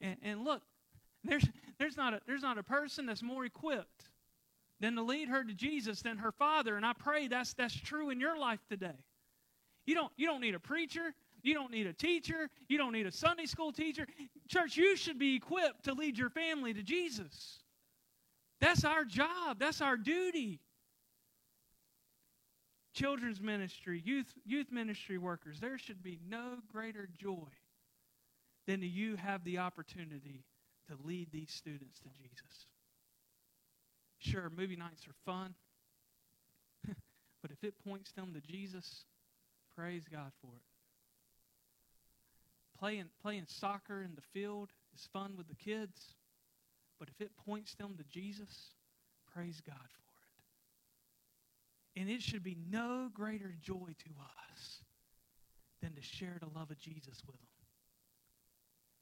And, 0.00 0.16
and 0.22 0.44
look, 0.44 0.62
there's, 1.24 1.44
there's, 1.78 1.96
not 1.96 2.14
a, 2.14 2.20
there's 2.26 2.42
not 2.42 2.58
a 2.58 2.62
person 2.62 3.06
that's 3.06 3.22
more 3.22 3.44
equipped 3.44 4.08
than 4.80 4.96
to 4.96 5.02
lead 5.02 5.28
her 5.28 5.44
to 5.44 5.52
Jesus 5.52 6.02
than 6.02 6.18
her 6.18 6.32
father. 6.32 6.76
And 6.76 6.86
I 6.86 6.92
pray 6.94 7.28
that's, 7.28 7.52
that's 7.54 7.78
true 7.78 8.10
in 8.10 8.20
your 8.20 8.38
life 8.38 8.60
today. 8.68 8.96
You 9.86 9.94
don't, 9.94 10.12
you 10.16 10.26
don't 10.26 10.40
need 10.40 10.54
a 10.54 10.60
preacher. 10.60 11.14
You 11.42 11.54
don't 11.54 11.70
need 11.70 11.86
a 11.86 11.92
teacher. 11.92 12.48
You 12.68 12.78
don't 12.78 12.92
need 12.92 13.06
a 13.06 13.12
Sunday 13.12 13.46
school 13.46 13.72
teacher. 13.72 14.06
Church, 14.48 14.76
you 14.76 14.96
should 14.96 15.18
be 15.18 15.34
equipped 15.34 15.84
to 15.84 15.94
lead 15.94 16.16
your 16.16 16.30
family 16.30 16.72
to 16.72 16.82
Jesus. 16.82 17.58
That's 18.60 18.84
our 18.84 19.04
job, 19.04 19.58
that's 19.58 19.80
our 19.80 19.96
duty. 19.96 20.60
Children's 22.92 23.40
ministry, 23.40 24.02
youth, 24.04 24.34
youth 24.44 24.70
ministry 24.70 25.16
workers, 25.16 25.60
there 25.60 25.78
should 25.78 26.02
be 26.02 26.18
no 26.28 26.56
greater 26.70 27.08
joy 27.16 27.48
than 28.66 28.80
to 28.80 28.86
you 28.86 29.16
have 29.16 29.44
the 29.44 29.58
opportunity 29.58 30.44
to 30.88 30.96
lead 31.06 31.28
these 31.32 31.50
students 31.50 32.00
to 32.00 32.08
Jesus. 32.08 32.66
Sure, 34.18 34.50
movie 34.54 34.76
nights 34.76 35.06
are 35.08 35.14
fun, 35.24 35.54
but 37.42 37.50
if 37.50 37.64
it 37.64 37.74
points 37.86 38.12
them 38.12 38.34
to 38.34 38.40
Jesus, 38.40 39.04
praise 39.76 40.04
God 40.10 40.32
for 40.42 40.52
it. 40.56 40.62
Playing, 42.78 43.06
playing 43.22 43.44
soccer 43.46 44.02
in 44.02 44.14
the 44.14 44.22
field 44.32 44.70
is 44.94 45.08
fun 45.12 45.34
with 45.36 45.48
the 45.48 45.54
kids, 45.54 46.14
but 46.98 47.08
if 47.08 47.20
it 47.20 47.30
points 47.46 47.74
them 47.74 47.94
to 47.98 48.04
Jesus, 48.04 48.74
praise 49.34 49.60
God 49.66 49.76
for 49.76 50.10
it. 51.96 52.00
And 52.00 52.10
it 52.10 52.22
should 52.22 52.42
be 52.42 52.56
no 52.70 53.08
greater 53.12 53.54
joy 53.60 53.94
to 53.98 54.10
us 54.50 54.82
than 55.82 55.94
to 55.94 56.02
share 56.02 56.36
the 56.40 56.58
love 56.58 56.70
of 56.70 56.78
Jesus 56.78 57.22
with 57.26 57.36
them. 57.36 57.59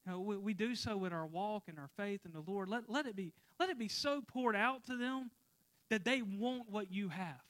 You 0.06 0.12
know, 0.12 0.20
we, 0.20 0.36
we 0.38 0.54
do 0.54 0.74
so 0.74 0.96
with 0.96 1.12
our 1.12 1.26
walk 1.26 1.64
and 1.68 1.78
our 1.78 1.90
faith 1.96 2.20
in 2.24 2.32
the 2.32 2.42
Lord. 2.50 2.68
Let, 2.68 2.88
let, 2.88 3.06
it 3.06 3.16
be, 3.16 3.32
let 3.58 3.68
it 3.68 3.78
be 3.78 3.88
so 3.88 4.22
poured 4.26 4.56
out 4.56 4.84
to 4.86 4.96
them 4.96 5.30
that 5.90 6.04
they 6.04 6.22
want 6.22 6.70
what 6.70 6.90
you 6.90 7.08
have. 7.08 7.42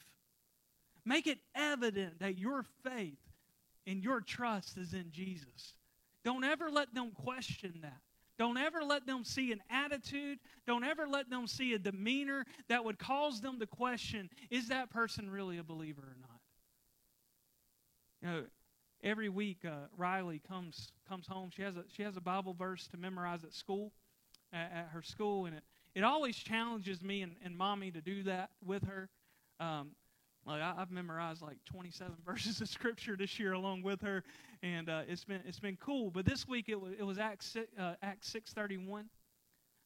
Make 1.05 1.27
it 1.27 1.39
evident 1.55 2.19
that 2.19 2.37
your 2.37 2.65
faith 2.83 3.17
and 3.87 4.03
your 4.03 4.21
trust 4.21 4.77
is 4.77 4.93
in 4.93 5.11
Jesus. 5.11 5.73
Don't 6.23 6.43
ever 6.43 6.69
let 6.69 6.93
them 6.93 7.11
question 7.11 7.79
that. 7.81 8.01
Don't 8.37 8.57
ever 8.57 8.83
let 8.83 9.05
them 9.05 9.25
see 9.25 9.51
an 9.51 9.61
attitude. 9.69 10.39
Don't 10.65 10.85
ever 10.85 11.07
let 11.07 11.29
them 11.29 11.45
see 11.45 11.73
a 11.73 11.79
demeanor 11.79 12.45
that 12.69 12.85
would 12.85 12.97
cause 12.97 13.41
them 13.41 13.59
to 13.59 13.67
question 13.67 14.29
is 14.49 14.69
that 14.69 14.89
person 14.89 15.29
really 15.29 15.57
a 15.57 15.63
believer 15.63 16.01
or 16.01 16.15
not? 16.21 16.39
You 18.21 18.27
know, 18.27 18.45
every 19.03 19.27
week 19.27 19.65
uh, 19.65 19.87
Riley 19.97 20.41
comes 20.47 20.91
comes 21.09 21.27
home. 21.27 21.49
She 21.55 21.63
has 21.63 21.75
a 21.75 21.83
she 21.95 22.03
has 22.03 22.15
a 22.15 22.21
Bible 22.21 22.53
verse 22.53 22.87
to 22.89 22.97
memorize 22.97 23.43
at 23.43 23.53
school, 23.53 23.91
at, 24.53 24.71
at 24.71 24.89
her 24.93 25.01
school, 25.01 25.45
and 25.45 25.55
it 25.55 25.63
it 25.95 26.03
always 26.03 26.37
challenges 26.37 27.01
me 27.01 27.23
and, 27.23 27.35
and 27.43 27.57
mommy 27.57 27.91
to 27.91 28.01
do 28.01 28.23
that 28.23 28.51
with 28.63 28.83
her. 28.83 29.09
Um, 29.59 29.91
like 30.45 30.61
I, 30.61 30.73
have 30.77 30.91
memorized 30.91 31.41
like 31.41 31.57
27 31.65 32.15
verses 32.25 32.61
of 32.61 32.69
scripture 32.69 33.15
this 33.17 33.39
year 33.39 33.53
along 33.53 33.81
with 33.81 34.01
her, 34.01 34.23
and 34.63 34.89
uh, 34.89 35.01
it's 35.07 35.25
been 35.25 35.41
it's 35.45 35.59
been 35.59 35.77
cool. 35.77 36.11
But 36.11 36.25
this 36.25 36.47
week 36.47 36.69
it 36.69 36.79
was 36.79 36.93
it 36.97 37.03
was 37.03 37.17
Acts 37.17 37.57
uh, 37.77 37.93
Acts 38.01 38.33
6:31. 38.33 39.05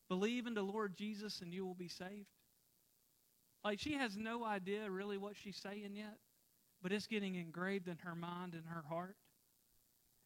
Believe 0.10 0.46
in 0.46 0.54
the 0.54 0.62
Lord 0.62 0.96
Jesus 0.96 1.42
and 1.42 1.54
you 1.54 1.66
will 1.66 1.74
be 1.74 1.88
saved. 1.88 2.28
Like 3.64 3.80
she 3.80 3.94
has 3.94 4.18
no 4.18 4.44
idea 4.44 4.90
really 4.92 5.18
what 5.18 5.36
she's 5.42 5.58
saying 5.58 5.96
yet, 5.96 6.18
but 6.82 6.92
it's 6.92 7.08
getting 7.08 7.36
engraved 7.36 7.88
in 7.88 7.98
her 8.00 8.14
mind 8.14 8.54
and 8.54 8.64
her 8.68 8.84
heart. 8.88 9.16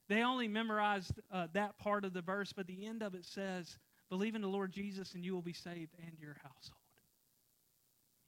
They 0.08 0.24
only 0.24 0.48
memorized 0.48 1.14
uh, 1.32 1.48
that 1.54 1.78
part 1.78 2.06
of 2.06 2.14
the 2.14 2.22
verse, 2.22 2.54
but 2.54 2.68
the 2.68 2.86
end 2.86 3.04
of 3.04 3.14
it 3.14 3.26
says, 3.26 3.78
Believe 4.10 4.36
in 4.36 4.42
the 4.42 4.48
Lord 4.48 4.72
Jesus 4.72 5.14
and 5.16 5.26
you 5.26 5.34
will 5.34 5.42
be 5.42 5.54
saved 5.54 5.94
and 6.02 6.18
your 6.20 6.38
household. 6.42 6.78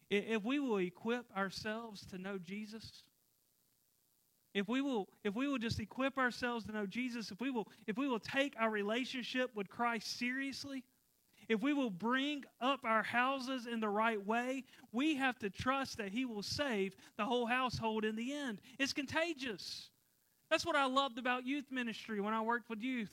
If 0.10 0.44
we 0.44 0.60
will 0.60 0.78
equip 0.78 1.26
ourselves 1.38 2.06
to 2.08 2.18
know 2.18 2.38
Jesus, 2.38 3.04
if 4.54 4.68
we 4.68 4.82
will 4.82 5.08
if 5.24 5.36
we 5.36 5.48
will 5.48 5.60
just 5.60 5.80
equip 5.80 6.18
ourselves 6.18 6.65
to 6.65 6.72
know 6.72 6.86
Jesus, 6.86 7.32
if 7.32 7.39
we 7.39 7.52
will 7.52 7.68
if 7.88 7.98
we 7.98 8.08
will 8.08 8.20
take 8.20 8.56
our 8.60 8.72
relationship 8.72 9.52
with 9.56 9.70
Christ 9.70 10.18
seriously, 10.18 10.84
if 11.48 11.62
we 11.62 11.74
will 11.74 11.92
bring 11.92 12.44
up 12.60 12.82
our 12.84 13.04
houses 13.04 13.68
in 13.68 13.80
the 13.80 13.89
right 13.89 14.24
way, 14.26 14.63
we 14.92 15.15
have 15.15 15.38
to 15.39 15.50
trust 15.50 15.98
that 15.98 16.10
he 16.10 16.26
will 16.26 16.44
save 16.44 16.96
the 17.18 17.26
whole 17.26 17.46
household 17.46 18.04
in 18.04 18.15
the 18.15 18.34
end. 18.34 18.62
It's 18.80 18.94
contagious. 18.94 19.89
That's 20.49 20.65
what 20.65 20.75
I 20.75 20.85
loved 20.85 21.17
about 21.17 21.45
youth 21.45 21.65
ministry 21.71 22.19
when 22.21 22.33
I 22.33 22.41
worked 22.41 22.69
with 22.69 22.81
youth. 22.81 23.12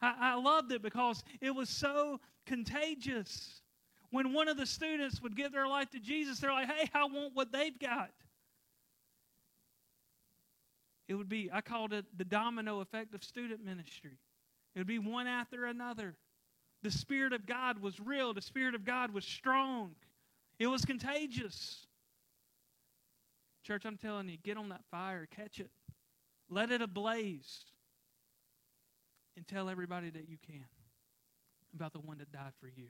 I, 0.00 0.14
I 0.20 0.34
loved 0.34 0.72
it 0.72 0.82
because 0.82 1.22
it 1.40 1.50
was 1.50 1.68
so 1.68 2.20
contagious 2.46 3.62
when 4.10 4.32
one 4.32 4.48
of 4.48 4.56
the 4.56 4.66
students 4.66 5.20
would 5.22 5.36
give 5.36 5.52
their 5.52 5.66
life 5.66 5.90
to 5.90 5.98
Jesus, 5.98 6.38
they're 6.38 6.52
like, 6.52 6.70
hey, 6.70 6.88
I 6.94 7.04
want 7.04 7.34
what 7.34 7.50
they've 7.50 7.78
got. 7.78 8.10
It 11.08 11.14
would 11.14 11.28
be, 11.28 11.50
I 11.52 11.60
called 11.60 11.92
it 11.92 12.04
the 12.16 12.24
domino 12.24 12.80
effect 12.80 13.14
of 13.14 13.22
student 13.22 13.64
ministry. 13.64 14.18
It 14.74 14.78
would 14.78 14.86
be 14.86 14.98
one 14.98 15.26
after 15.26 15.66
another. 15.66 16.14
The 16.82 16.90
Spirit 16.90 17.32
of 17.32 17.46
God 17.46 17.80
was 17.80 17.98
real, 18.00 18.32
the 18.34 18.40
Spirit 18.40 18.74
of 18.74 18.84
God 18.84 19.12
was 19.12 19.24
strong, 19.24 19.94
it 20.58 20.66
was 20.66 20.84
contagious. 20.84 21.86
Church, 23.64 23.84
I'm 23.86 23.96
telling 23.96 24.28
you, 24.28 24.36
get 24.36 24.58
on 24.58 24.68
that 24.68 24.84
fire, 24.90 25.26
catch 25.34 25.58
it, 25.58 25.70
let 26.48 26.70
it 26.70 26.82
ablaze, 26.82 27.64
and 29.36 29.46
tell 29.46 29.68
everybody 29.68 30.10
that 30.10 30.28
you 30.28 30.36
can 30.46 30.64
about 31.74 31.92
the 31.92 31.98
one 31.98 32.18
that 32.18 32.30
died 32.30 32.52
for 32.60 32.68
you 32.68 32.88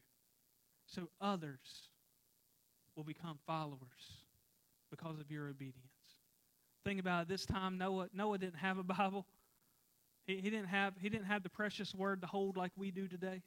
so 0.86 1.08
others 1.20 1.88
will 2.96 3.04
become 3.04 3.38
followers 3.46 4.22
because 4.90 5.18
of 5.18 5.30
your 5.30 5.48
obedience. 5.48 5.80
Think 6.84 7.00
about 7.00 7.22
it. 7.22 7.28
This 7.28 7.46
time, 7.46 7.78
Noah, 7.78 8.08
Noah 8.12 8.38
didn't 8.38 8.58
have 8.58 8.78
a 8.78 8.82
Bible. 8.82 9.26
He, 10.26 10.36
he, 10.36 10.50
didn't 10.50 10.66
have, 10.66 10.94
he 11.00 11.08
didn't 11.08 11.26
have 11.26 11.42
the 11.42 11.48
precious 11.48 11.94
word 11.94 12.20
to 12.20 12.26
hold 12.26 12.56
like 12.56 12.72
we 12.76 12.90
do 12.90 13.08
today. 13.08 13.42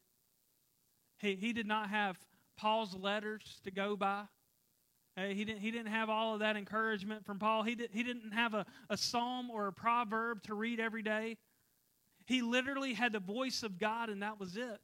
He, 1.20 1.36
he 1.36 1.54
did 1.54 1.68
not 1.68 1.90
have 1.90 2.18
Paul's 2.58 2.96
letters 2.96 3.62
to 3.64 3.72
go 3.72 3.96
by. 3.96 4.24
Hey, 5.18 5.34
he, 5.34 5.44
didn't, 5.44 5.60
he 5.60 5.72
didn't 5.72 5.92
have 5.92 6.10
all 6.10 6.36
of 6.36 6.40
that 6.40 6.56
encouragement 6.56 7.26
from 7.26 7.40
Paul. 7.40 7.64
He, 7.64 7.76
did, 7.76 7.90
he 7.92 8.04
didn't 8.04 8.32
have 8.32 8.54
a, 8.54 8.66
a 8.90 8.96
psalm 8.96 9.50
or 9.50 9.68
a 9.68 9.74
proverb 9.74 10.44
to 10.44 10.54
read 10.54 10.80
every 10.80 11.02
day. 11.02 11.36
He 12.26 12.42
literally 12.42 12.94
had 12.94 13.12
the 13.12 13.20
voice 13.20 13.64
of 13.64 13.78
God, 13.78 14.10
and 14.10 14.22
that 14.22 14.40
was 14.40 14.56
it 14.56 14.80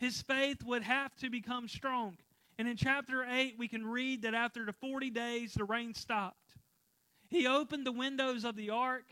his 0.00 0.22
faith 0.22 0.64
would 0.64 0.82
have 0.82 1.14
to 1.16 1.28
become 1.28 1.68
strong. 1.68 2.16
And 2.58 2.66
in 2.66 2.76
chapter 2.76 3.22
8, 3.22 3.56
we 3.58 3.68
can 3.68 3.86
read 3.86 4.22
that 4.22 4.34
after 4.34 4.64
the 4.64 4.72
40 4.72 5.10
days, 5.10 5.52
the 5.52 5.64
rain 5.64 5.94
stopped. 5.94 6.56
He 7.28 7.46
opened 7.46 7.86
the 7.86 7.92
windows 7.92 8.44
of 8.44 8.56
the 8.56 8.70
ark 8.70 9.04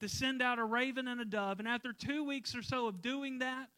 to 0.00 0.08
send 0.08 0.42
out 0.42 0.58
a 0.58 0.64
raven 0.64 1.08
and 1.08 1.22
a 1.22 1.24
dove. 1.24 1.58
And 1.58 1.66
after 1.66 1.92
two 1.94 2.22
weeks 2.22 2.54
or 2.54 2.62
so 2.62 2.86
of 2.86 3.00
doing 3.00 3.38
that, 3.38 3.68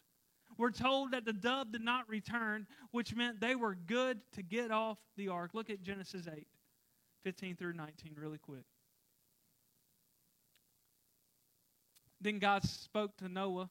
we're 0.58 0.70
told 0.70 1.12
that 1.12 1.24
the 1.24 1.32
dove 1.32 1.72
did 1.72 1.82
not 1.82 2.08
return, 2.08 2.66
which 2.90 3.14
meant 3.14 3.40
they 3.40 3.54
were 3.54 3.74
good 3.74 4.20
to 4.32 4.42
get 4.42 4.70
off 4.70 4.98
the 5.16 5.28
ark. 5.28 5.50
Look 5.54 5.70
at 5.70 5.82
Genesis 5.82 6.26
8, 6.32 6.46
15 7.24 7.56
through 7.56 7.74
19, 7.74 8.14
really 8.16 8.38
quick. 8.38 8.64
Then 12.20 12.38
God 12.38 12.64
spoke 12.64 13.16
to 13.18 13.28
Noah 13.28 13.68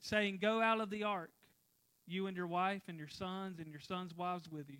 saying, 0.00 0.38
Go 0.40 0.60
out 0.60 0.80
of 0.80 0.90
the 0.90 1.04
ark, 1.04 1.30
you 2.06 2.26
and 2.26 2.36
your 2.36 2.48
wife 2.48 2.82
and 2.88 2.98
your 2.98 3.08
sons 3.08 3.60
and 3.60 3.70
your 3.70 3.80
sons' 3.80 4.14
wives 4.14 4.50
with 4.50 4.68
you. 4.68 4.78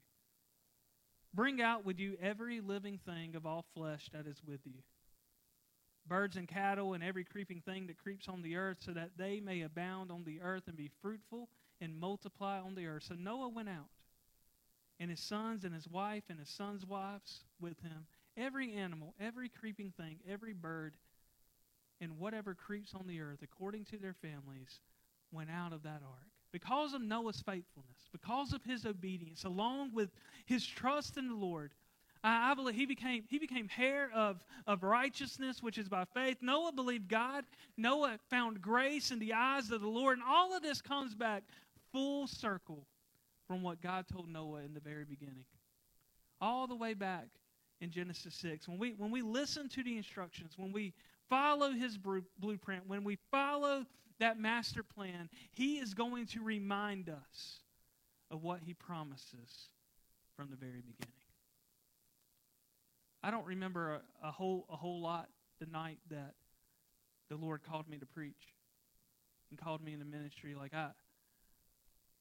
Bring 1.34 1.62
out 1.62 1.86
with 1.86 1.98
you 1.98 2.16
every 2.20 2.60
living 2.60 2.98
thing 3.06 3.36
of 3.36 3.46
all 3.46 3.64
flesh 3.74 4.10
that 4.12 4.26
is 4.26 4.42
with 4.44 4.60
you 4.64 4.82
birds 6.06 6.36
and 6.36 6.48
cattle 6.48 6.94
and 6.94 7.02
every 7.02 7.24
creeping 7.24 7.60
thing 7.60 7.86
that 7.86 7.98
creeps 7.98 8.28
on 8.28 8.42
the 8.42 8.56
earth, 8.56 8.78
so 8.80 8.92
that 8.92 9.10
they 9.16 9.40
may 9.40 9.62
abound 9.62 10.10
on 10.10 10.24
the 10.24 10.40
earth 10.40 10.64
and 10.66 10.76
be 10.76 10.90
fruitful 11.00 11.48
and 11.80 11.98
multiply 11.98 12.60
on 12.60 12.74
the 12.74 12.86
earth. 12.86 13.04
So 13.04 13.14
Noah 13.14 13.48
went 13.48 13.68
out, 13.68 13.88
and 15.00 15.10
his 15.10 15.20
sons 15.20 15.64
and 15.64 15.74
his 15.74 15.88
wife 15.88 16.24
and 16.28 16.38
his 16.38 16.48
sons' 16.48 16.86
wives 16.86 17.44
with 17.60 17.80
him, 17.80 18.06
every 18.36 18.72
animal, 18.74 19.14
every 19.20 19.48
creeping 19.48 19.92
thing, 19.96 20.18
every 20.28 20.52
bird, 20.52 20.96
and 22.00 22.18
whatever 22.18 22.54
creeps 22.54 22.94
on 22.94 23.06
the 23.06 23.20
earth, 23.20 23.40
according 23.42 23.84
to 23.86 23.96
their 23.96 24.14
families, 24.14 24.80
went 25.30 25.50
out 25.50 25.72
of 25.72 25.82
that 25.84 26.02
ark. 26.04 26.28
Because 26.52 26.92
of 26.92 27.00
Noah's 27.00 27.40
faithfulness, 27.40 28.08
because 28.12 28.52
of 28.52 28.62
his 28.62 28.84
obedience, 28.84 29.44
along 29.44 29.92
with 29.94 30.10
his 30.44 30.66
trust 30.66 31.16
in 31.16 31.28
the 31.28 31.34
Lord, 31.34 31.72
I, 32.22 32.50
I 32.50 32.54
believe 32.54 32.74
he 32.74 32.86
became 32.86 33.24
he 33.28 33.38
became 33.38 33.68
heir 33.78 34.10
of, 34.14 34.44
of 34.66 34.82
righteousness, 34.82 35.62
which 35.62 35.78
is 35.78 35.88
by 35.88 36.04
faith. 36.04 36.38
Noah 36.40 36.72
believed 36.72 37.08
God. 37.08 37.44
Noah 37.76 38.18
found 38.30 38.60
grace 38.60 39.10
in 39.10 39.18
the 39.18 39.32
eyes 39.32 39.70
of 39.70 39.80
the 39.80 39.88
Lord. 39.88 40.18
And 40.18 40.26
all 40.26 40.56
of 40.56 40.62
this 40.62 40.80
comes 40.80 41.14
back 41.14 41.42
full 41.92 42.26
circle 42.26 42.86
from 43.46 43.62
what 43.62 43.80
God 43.80 44.06
told 44.10 44.28
Noah 44.28 44.62
in 44.62 44.74
the 44.74 44.80
very 44.80 45.04
beginning. 45.04 45.44
All 46.40 46.66
the 46.66 46.76
way 46.76 46.94
back 46.94 47.28
in 47.80 47.90
Genesis 47.90 48.34
6. 48.36 48.68
When 48.68 48.78
we 48.78 48.94
when 48.96 49.10
we 49.10 49.22
listen 49.22 49.68
to 49.70 49.82
the 49.82 49.96
instructions, 49.96 50.52
when 50.56 50.72
we 50.72 50.92
follow 51.28 51.70
his 51.70 51.98
blueprint, 52.38 52.82
when 52.86 53.04
we 53.04 53.18
follow 53.30 53.86
that 54.22 54.38
master 54.38 54.82
plan, 54.82 55.28
He 55.50 55.78
is 55.78 55.94
going 55.94 56.26
to 56.26 56.42
remind 56.42 57.08
us 57.08 57.60
of 58.30 58.42
what 58.42 58.60
He 58.64 58.72
promises 58.72 59.68
from 60.36 60.48
the 60.48 60.56
very 60.56 60.80
beginning. 60.80 61.21
I 63.22 63.30
don't 63.30 63.46
remember 63.46 64.00
a, 64.22 64.28
a 64.28 64.30
whole 64.30 64.66
a 64.70 64.76
whole 64.76 65.00
lot 65.00 65.28
the 65.60 65.66
night 65.66 65.98
that 66.10 66.34
the 67.28 67.36
Lord 67.36 67.62
called 67.62 67.88
me 67.88 67.98
to 67.98 68.06
preach 68.06 68.54
and 69.50 69.58
called 69.58 69.82
me 69.82 69.92
into 69.92 70.04
ministry. 70.04 70.54
Like 70.54 70.74
I, 70.74 70.88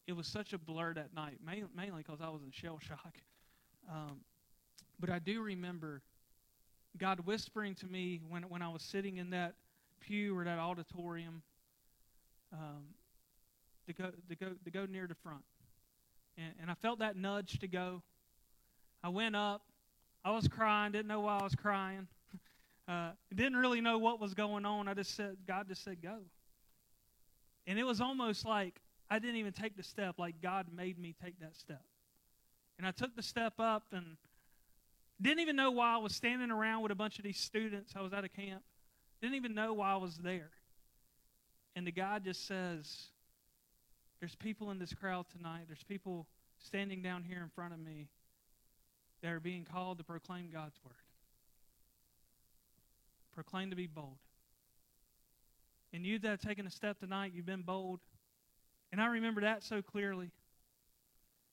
it 0.08 0.14
was 0.14 0.28
such 0.28 0.54
a 0.54 0.58
blur 0.58 0.94
that 0.94 1.14
night, 1.14 1.40
mainly 1.44 2.04
because 2.04 2.22
I 2.22 2.30
was 2.30 2.44
in 2.44 2.52
shell 2.52 2.80
shock. 2.80 3.16
Um, 3.90 4.20
but 5.00 5.10
I 5.10 5.20
do 5.20 5.42
remember 5.42 6.02
God 6.98 7.22
whispering 7.22 7.74
to 7.76 7.88
me 7.88 8.22
when 8.30 8.44
when 8.44 8.62
I 8.62 8.70
was 8.70 8.84
sitting 8.84 9.18
in 9.18 9.32
that 9.32 9.56
pew 10.02 10.38
or 10.38 10.44
that 10.44 10.60
auditorium 10.60 11.42
um, 12.54 12.84
to 13.88 13.94
go 13.94 14.12
to 14.30 14.36
go 14.36 14.48
to 14.64 14.72
go 14.72 14.86
near 14.86 15.08
the 15.08 15.16
front, 15.16 15.44
and, 16.38 16.54
and 16.62 16.70
I 16.70 16.76
felt 16.76 17.00
that 17.00 17.16
nudge 17.16 17.60
to 17.60 17.68
go. 17.68 18.04
I 19.04 19.10
went 19.10 19.36
up. 19.36 19.64
I 20.24 20.32
was 20.32 20.48
crying. 20.48 20.92
Didn't 20.92 21.08
know 21.08 21.22
why 21.22 21.40
I 21.40 21.44
was 21.44 21.56
crying. 21.56 22.08
Uh, 22.88 23.12
didn't 23.34 23.56
really 23.56 23.80
know 23.80 24.00
what 24.00 24.20
was 24.20 24.34
going 24.34 24.66
on. 24.66 24.90
I 24.90 24.94
just 24.94 25.16
said, 25.16 25.38
God 25.48 25.70
just 25.70 25.82
said, 25.82 26.02
go. 26.02 26.18
And 27.66 27.80
it 27.80 27.84
was 27.84 28.02
almost 28.02 28.44
like 28.44 28.82
I 29.10 29.20
didn't 29.20 29.38
even 29.38 29.54
take 29.54 29.78
the 29.78 29.84
step, 29.84 30.16
like 30.18 30.42
God 30.42 30.66
made 30.76 30.98
me 30.98 31.16
take 31.24 31.40
that 31.40 31.56
step. 31.56 31.84
And 32.78 32.86
I 32.86 32.92
took 32.92 33.16
the 33.16 33.22
step 33.22 33.54
up 33.60 33.84
and 33.94 34.18
didn't 35.22 35.40
even 35.40 35.56
know 35.56 35.72
why 35.72 35.94
I 35.94 35.98
was 35.98 36.16
standing 36.16 36.50
around 36.50 36.82
with 36.82 36.92
a 36.92 36.96
bunch 36.96 37.18
of 37.18 37.24
these 37.24 37.38
students. 37.38 37.94
I 37.96 38.02
was 38.02 38.12
at 38.12 38.24
a 38.24 38.30
camp. 38.30 38.64
Didn't 39.22 39.36
even 39.36 39.54
know 39.54 39.74
why 39.74 39.94
I 39.94 39.98
was 39.98 40.18
there. 40.18 40.50
And 41.76 41.86
the 41.86 41.92
guy 41.92 42.20
just 42.20 42.48
says, 42.48 43.10
There's 44.20 44.36
people 44.36 44.72
in 44.72 44.80
this 44.80 44.94
crowd 44.94 45.28
tonight. 45.30 45.66
There's 45.68 45.84
people 45.84 46.26
standing 46.58 47.02
down 47.02 47.24
here 47.24 47.42
in 47.42 47.50
front 47.50 47.74
of 47.74 47.80
me 47.80 48.08
that 49.22 49.32
are 49.32 49.40
being 49.40 49.66
called 49.66 49.98
to 50.00 50.04
proclaim 50.04 50.50
God's 50.52 50.80
word. 50.84 50.94
Proclaim 53.34 53.70
to 53.70 53.76
be 53.76 53.88
bold. 53.88 54.18
And 55.94 56.06
you 56.06 56.20
that 56.20 56.28
have 56.30 56.40
taken 56.40 56.66
a 56.66 56.72
step 56.72 57.00
tonight, 57.00 57.34
you've 57.36 57.46
been 57.46 57.62
bold. 57.62 58.00
And 58.92 59.02
I 59.02 59.08
remember 59.08 59.42
that 59.42 59.64
so 59.64 59.82
clearly. 59.82 60.32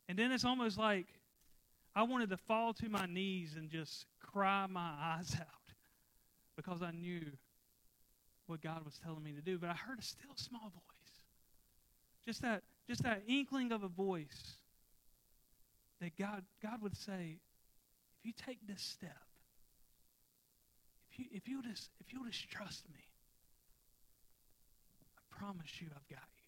And 0.08 0.18
then 0.18 0.32
it's 0.32 0.44
almost 0.44 0.78
like 0.78 1.06
I 1.94 2.02
wanted 2.02 2.30
to 2.30 2.36
fall 2.36 2.72
to 2.74 2.88
my 2.88 3.06
knees 3.06 3.54
and 3.56 3.70
just 3.70 4.06
cry 4.20 4.66
my 4.66 4.92
eyes 5.00 5.36
out 5.38 5.46
because 6.56 6.82
I 6.82 6.90
knew 6.92 7.22
what 8.46 8.62
God 8.62 8.84
was 8.84 8.98
telling 9.04 9.22
me 9.22 9.32
to 9.32 9.42
do. 9.42 9.58
But 9.58 9.70
I 9.70 9.74
heard 9.74 9.98
a 9.98 10.02
still 10.02 10.34
small 10.36 10.70
voice. 10.70 11.14
Just 12.24 12.42
that, 12.42 12.62
just 12.88 13.02
that 13.02 13.22
inkling 13.26 13.72
of 13.72 13.82
a 13.82 13.88
voice 13.88 14.56
that 16.00 16.16
God, 16.16 16.44
God 16.62 16.82
would 16.82 16.96
say, 16.96 17.38
if 18.18 18.26
you 18.26 18.32
take 18.46 18.66
this 18.66 18.82
step, 18.82 19.24
if 21.10 21.18
you 21.18 21.26
if 21.32 21.48
you 21.48 21.62
just 21.62 21.90
if 22.00 22.12
you'll 22.12 22.24
just 22.24 22.48
trust 22.50 22.84
me, 22.92 23.00
I 25.16 25.38
promise 25.38 25.80
you 25.80 25.88
I've 25.94 26.08
got 26.08 26.26
you. 26.36 26.38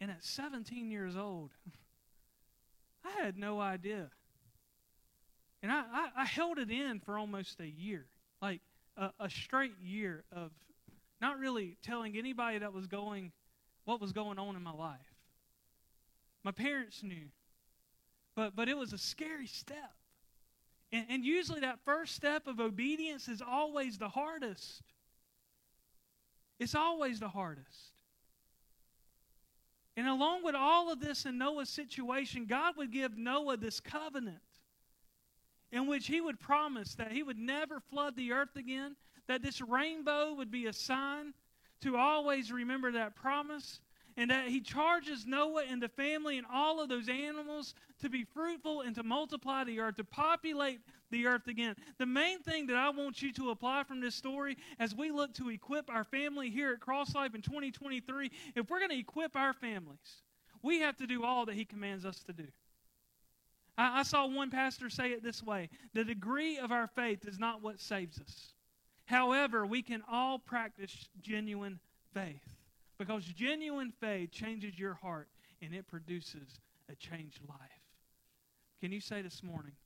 And 0.00 0.10
at 0.10 0.22
17 0.24 0.90
years 0.90 1.16
old, 1.16 1.50
I 3.04 3.22
had 3.22 3.38
no 3.38 3.60
idea. 3.60 4.10
And 5.62 5.72
I, 5.72 5.84
I, 5.90 6.08
I, 6.18 6.24
held 6.26 6.58
it 6.58 6.70
in 6.70 7.00
for 7.00 7.18
almost 7.18 7.60
a 7.60 7.66
year, 7.66 8.04
like 8.42 8.60
a, 8.96 9.10
a 9.18 9.30
straight 9.30 9.78
year 9.82 10.22
of 10.30 10.52
not 11.20 11.38
really 11.38 11.78
telling 11.82 12.16
anybody 12.16 12.58
that 12.58 12.72
was 12.72 12.86
going, 12.86 13.32
what 13.84 14.00
was 14.00 14.12
going 14.12 14.38
on 14.38 14.54
in 14.54 14.62
my 14.62 14.72
life. 14.72 14.98
My 16.44 16.52
parents 16.52 17.02
knew, 17.02 17.30
but, 18.36 18.54
but 18.54 18.68
it 18.68 18.76
was 18.76 18.92
a 18.92 18.98
scary 18.98 19.46
step. 19.46 19.94
And, 20.92 21.06
and 21.08 21.24
usually 21.24 21.60
that 21.60 21.80
first 21.84 22.14
step 22.14 22.46
of 22.46 22.60
obedience 22.60 23.26
is 23.28 23.42
always 23.42 23.98
the 23.98 24.08
hardest. 24.08 24.82
It's 26.60 26.74
always 26.74 27.18
the 27.18 27.28
hardest. 27.28 27.92
And 29.96 30.06
along 30.06 30.44
with 30.44 30.54
all 30.54 30.92
of 30.92 31.00
this 31.00 31.24
in 31.24 31.38
Noah's 31.38 31.70
situation, 31.70 32.44
God 32.44 32.76
would 32.76 32.92
give 32.92 33.16
Noah 33.16 33.56
this 33.56 33.80
covenant 33.80 34.38
in 35.72 35.86
which 35.86 36.06
he 36.06 36.20
would 36.20 36.38
promise 36.38 36.94
that 36.94 37.12
he 37.12 37.22
would 37.22 37.38
never 37.38 37.80
flood 37.80 38.14
the 38.14 38.32
earth 38.32 38.56
again, 38.56 38.94
that 39.26 39.42
this 39.42 39.60
rainbow 39.60 40.34
would 40.34 40.50
be 40.50 40.66
a 40.66 40.72
sign 40.72 41.32
to 41.80 41.96
always 41.96 42.52
remember 42.52 42.92
that 42.92 43.16
promise, 43.16 43.80
and 44.16 44.30
that 44.30 44.48
he 44.48 44.60
charges 44.60 45.26
Noah 45.26 45.64
and 45.68 45.82
the 45.82 45.88
family 45.88 46.38
and 46.38 46.46
all 46.52 46.80
of 46.80 46.88
those 46.88 47.08
animals 47.08 47.74
to 48.00 48.08
be 48.08 48.24
fruitful 48.24 48.80
and 48.80 48.94
to 48.94 49.02
multiply 49.02 49.64
the 49.64 49.80
earth, 49.80 49.96
to 49.96 50.04
populate 50.04 50.80
the 51.10 51.26
earth 51.26 51.46
again. 51.48 51.74
The 51.98 52.06
main 52.06 52.40
thing 52.40 52.66
that 52.68 52.76
I 52.76 52.90
want 52.90 53.20
you 53.20 53.32
to 53.34 53.50
apply 53.50 53.84
from 53.84 54.00
this 54.00 54.14
story 54.14 54.56
as 54.78 54.94
we 54.94 55.10
look 55.10 55.34
to 55.34 55.50
equip 55.50 55.90
our 55.90 56.04
family 56.04 56.50
here 56.50 56.72
at 56.72 56.80
Cross 56.80 57.14
Life 57.14 57.34
in 57.34 57.42
2023, 57.42 58.30
if 58.54 58.70
we're 58.70 58.78
going 58.78 58.90
to 58.90 58.98
equip 58.98 59.36
our 59.36 59.52
families, 59.52 60.22
we 60.62 60.80
have 60.80 60.96
to 60.96 61.06
do 61.06 61.24
all 61.24 61.46
that 61.46 61.54
he 61.54 61.64
commands 61.64 62.04
us 62.04 62.22
to 62.24 62.32
do. 62.32 62.46
I, 63.76 64.00
I 64.00 64.02
saw 64.02 64.26
one 64.26 64.50
pastor 64.50 64.88
say 64.88 65.12
it 65.12 65.22
this 65.22 65.42
way 65.42 65.68
the 65.92 66.04
degree 66.04 66.58
of 66.58 66.72
our 66.72 66.86
faith 66.86 67.26
is 67.26 67.38
not 67.38 67.62
what 67.62 67.80
saves 67.80 68.18
us. 68.18 68.52
However, 69.04 69.64
we 69.64 69.82
can 69.82 70.02
all 70.10 70.38
practice 70.38 71.08
genuine 71.22 71.78
faith. 72.12 72.55
Because 72.98 73.24
genuine 73.24 73.92
faith 74.00 74.30
changes 74.30 74.78
your 74.78 74.94
heart 74.94 75.28
and 75.60 75.74
it 75.74 75.86
produces 75.86 76.60
a 76.90 76.94
changed 76.94 77.40
life. 77.48 77.58
Can 78.80 78.92
you 78.92 79.00
say 79.00 79.22
this 79.22 79.42
morning 79.42 79.76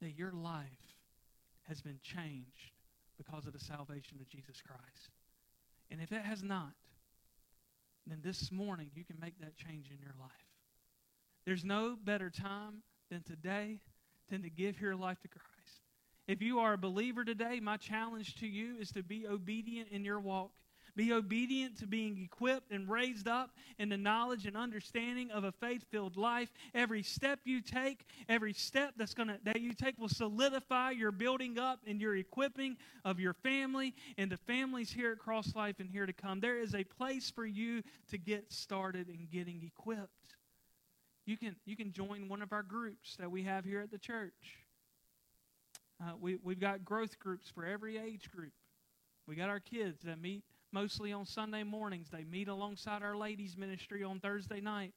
that 0.00 0.16
your 0.16 0.32
life 0.32 0.66
has 1.68 1.80
been 1.80 2.00
changed 2.02 2.72
because 3.16 3.46
of 3.46 3.52
the 3.52 3.58
salvation 3.60 4.18
of 4.20 4.28
Jesus 4.28 4.62
Christ? 4.66 5.10
And 5.90 6.00
if 6.00 6.12
it 6.12 6.22
has 6.22 6.42
not, 6.42 6.72
then 8.06 8.20
this 8.22 8.50
morning 8.50 8.90
you 8.94 9.04
can 9.04 9.16
make 9.20 9.38
that 9.40 9.56
change 9.56 9.90
in 9.90 9.98
your 10.00 10.14
life. 10.18 10.30
There's 11.46 11.64
no 11.64 11.96
better 12.02 12.30
time 12.30 12.82
than 13.10 13.22
today 13.22 13.80
than 14.30 14.42
to 14.42 14.50
give 14.50 14.80
your 14.80 14.96
life 14.96 15.20
to 15.22 15.28
Christ. 15.28 15.50
If 16.28 16.42
you 16.42 16.60
are 16.60 16.74
a 16.74 16.78
believer 16.78 17.24
today, 17.24 17.60
my 17.60 17.76
challenge 17.76 18.36
to 18.36 18.46
you 18.46 18.76
is 18.78 18.90
to 18.92 19.02
be 19.02 19.26
obedient 19.26 19.88
in 19.90 20.04
your 20.04 20.20
walk 20.20 20.52
be 20.96 21.12
obedient 21.12 21.78
to 21.78 21.86
being 21.86 22.18
equipped 22.22 22.72
and 22.72 22.88
raised 22.88 23.28
up 23.28 23.50
in 23.78 23.88
the 23.88 23.96
knowledge 23.96 24.46
and 24.46 24.56
understanding 24.56 25.30
of 25.30 25.44
a 25.44 25.52
faith-filled 25.52 26.16
life. 26.16 26.52
Every 26.74 27.02
step 27.02 27.40
you 27.44 27.60
take, 27.60 28.06
every 28.28 28.52
step 28.52 28.94
that's 28.96 29.14
gonna 29.14 29.38
that 29.44 29.60
you 29.60 29.72
take 29.72 29.98
will 29.98 30.08
solidify 30.08 30.90
your 30.92 31.12
building 31.12 31.58
up 31.58 31.80
and 31.86 32.00
your 32.00 32.16
equipping 32.16 32.76
of 33.04 33.20
your 33.20 33.34
family 33.34 33.94
and 34.18 34.30
the 34.30 34.36
families 34.36 34.90
here 34.90 35.12
at 35.12 35.18
Cross 35.18 35.54
Life 35.54 35.76
and 35.80 35.88
here 35.90 36.06
to 36.06 36.12
come. 36.12 36.40
There 36.40 36.60
is 36.60 36.74
a 36.74 36.84
place 36.84 37.30
for 37.30 37.46
you 37.46 37.82
to 38.10 38.18
get 38.18 38.52
started 38.52 39.08
in 39.08 39.28
getting 39.30 39.62
equipped. 39.64 40.36
You 41.26 41.36
can 41.36 41.56
you 41.64 41.76
can 41.76 41.92
join 41.92 42.28
one 42.28 42.42
of 42.42 42.52
our 42.52 42.62
groups 42.62 43.16
that 43.16 43.30
we 43.30 43.42
have 43.44 43.64
here 43.64 43.80
at 43.80 43.90
the 43.90 43.98
church. 43.98 44.32
Uh, 46.02 46.12
we, 46.18 46.38
we've 46.42 46.60
got 46.60 46.84
growth 46.84 47.18
groups 47.18 47.50
for 47.54 47.64
every 47.64 47.98
age 47.98 48.30
group. 48.30 48.52
We 49.26 49.36
got 49.36 49.50
our 49.50 49.60
kids 49.60 50.02
that 50.04 50.20
meet 50.20 50.44
mostly 50.72 51.12
on 51.12 51.26
Sunday 51.26 51.62
mornings. 51.62 52.08
They 52.10 52.24
meet 52.24 52.48
alongside 52.48 53.02
our 53.02 53.16
ladies' 53.16 53.56
ministry 53.56 54.02
on 54.02 54.20
Thursday 54.20 54.60
night. 54.60 54.92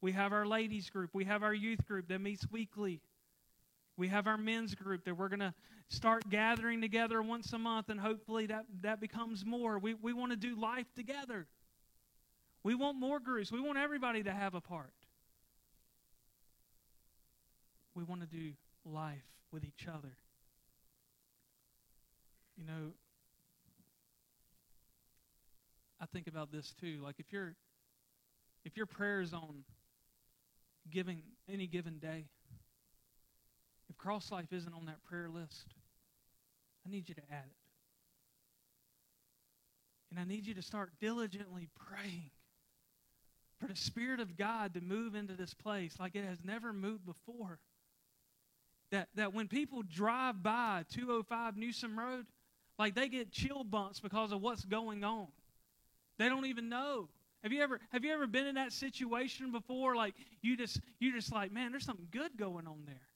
We 0.00 0.12
have 0.12 0.32
our 0.32 0.46
ladies' 0.46 0.90
group. 0.90 1.10
We 1.12 1.24
have 1.24 1.42
our 1.42 1.54
youth 1.54 1.86
group 1.86 2.08
that 2.08 2.20
meets 2.20 2.50
weekly. 2.50 3.00
We 3.96 4.08
have 4.08 4.26
our 4.26 4.36
men's 4.36 4.74
group 4.74 5.04
that 5.04 5.16
we're 5.16 5.28
going 5.28 5.40
to 5.40 5.54
start 5.88 6.28
gathering 6.28 6.80
together 6.80 7.22
once 7.22 7.52
a 7.52 7.58
month, 7.58 7.88
and 7.88 7.98
hopefully 7.98 8.46
that, 8.46 8.66
that 8.82 9.00
becomes 9.00 9.44
more. 9.44 9.78
We, 9.78 9.94
we 9.94 10.12
want 10.12 10.32
to 10.32 10.36
do 10.36 10.54
life 10.54 10.86
together. 10.94 11.46
We 12.62 12.74
want 12.74 12.98
more 12.98 13.20
groups. 13.20 13.50
We 13.50 13.60
want 13.60 13.78
everybody 13.78 14.22
to 14.24 14.32
have 14.32 14.54
a 14.54 14.60
part. 14.60 14.92
We 17.94 18.04
want 18.04 18.20
to 18.20 18.26
do 18.26 18.52
life 18.84 19.24
with 19.50 19.64
each 19.64 19.86
other. 19.88 20.16
You 22.58 22.64
know, 22.64 22.92
I 26.00 26.06
think 26.06 26.26
about 26.26 26.52
this 26.52 26.74
too. 26.80 27.00
Like 27.02 27.16
if 27.18 27.32
your 27.32 27.54
if 28.64 28.76
your 28.76 28.86
prayer 28.86 29.20
is 29.20 29.32
on 29.32 29.64
giving 30.90 31.22
any 31.48 31.66
given 31.66 31.98
day, 31.98 32.26
if 33.88 33.96
cross 33.96 34.30
life 34.32 34.52
isn't 34.52 34.74
on 34.74 34.86
that 34.86 35.02
prayer 35.04 35.28
list, 35.28 35.74
I 36.86 36.90
need 36.90 37.08
you 37.08 37.14
to 37.14 37.22
add 37.30 37.44
it. 37.46 37.56
And 40.10 40.20
I 40.20 40.24
need 40.24 40.46
you 40.46 40.54
to 40.54 40.62
start 40.62 40.92
diligently 41.00 41.68
praying 41.74 42.30
for 43.60 43.66
the 43.66 43.76
Spirit 43.76 44.20
of 44.20 44.36
God 44.36 44.74
to 44.74 44.80
move 44.80 45.14
into 45.14 45.34
this 45.34 45.54
place 45.54 45.94
like 45.98 46.14
it 46.14 46.24
has 46.24 46.38
never 46.44 46.72
moved 46.72 47.04
before. 47.06 47.58
That, 48.92 49.08
that 49.16 49.34
when 49.34 49.48
people 49.48 49.82
drive 49.82 50.42
by 50.42 50.84
205 50.92 51.56
Newsom 51.56 51.98
Road, 51.98 52.26
like 52.78 52.94
they 52.94 53.08
get 53.08 53.32
chill 53.32 53.64
bumps 53.64 53.98
because 53.98 54.30
of 54.30 54.40
what's 54.40 54.64
going 54.64 55.02
on. 55.02 55.26
They 56.18 56.28
don't 56.28 56.46
even 56.46 56.68
know. 56.68 57.08
Have 57.42 57.52
you 57.52 57.62
ever 57.62 57.80
have 57.90 58.04
you 58.04 58.12
ever 58.12 58.26
been 58.26 58.46
in 58.46 58.54
that 58.56 58.72
situation 58.72 59.52
before? 59.52 59.94
Like 59.94 60.14
you 60.42 60.56
just 60.56 60.80
you 60.98 61.12
just 61.12 61.32
like, 61.32 61.52
man, 61.52 61.70
there's 61.70 61.84
something 61.84 62.08
good 62.10 62.36
going 62.36 62.66
on 62.66 62.82
there. 62.86 63.06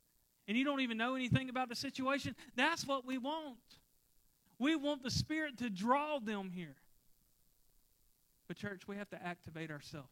And 0.46 0.56
you 0.56 0.64
don't 0.64 0.80
even 0.80 0.96
know 0.96 1.14
anything 1.14 1.48
about 1.48 1.68
the 1.68 1.76
situation. 1.76 2.34
That's 2.56 2.86
what 2.86 3.06
we 3.06 3.18
want. 3.18 3.58
We 4.58 4.76
want 4.76 5.02
the 5.02 5.10
Spirit 5.10 5.58
to 5.58 5.70
draw 5.70 6.18
them 6.18 6.50
here. 6.50 6.76
But, 8.48 8.56
church, 8.56 8.82
we 8.88 8.96
have 8.96 9.08
to 9.10 9.24
activate 9.24 9.70
ourselves. 9.70 10.08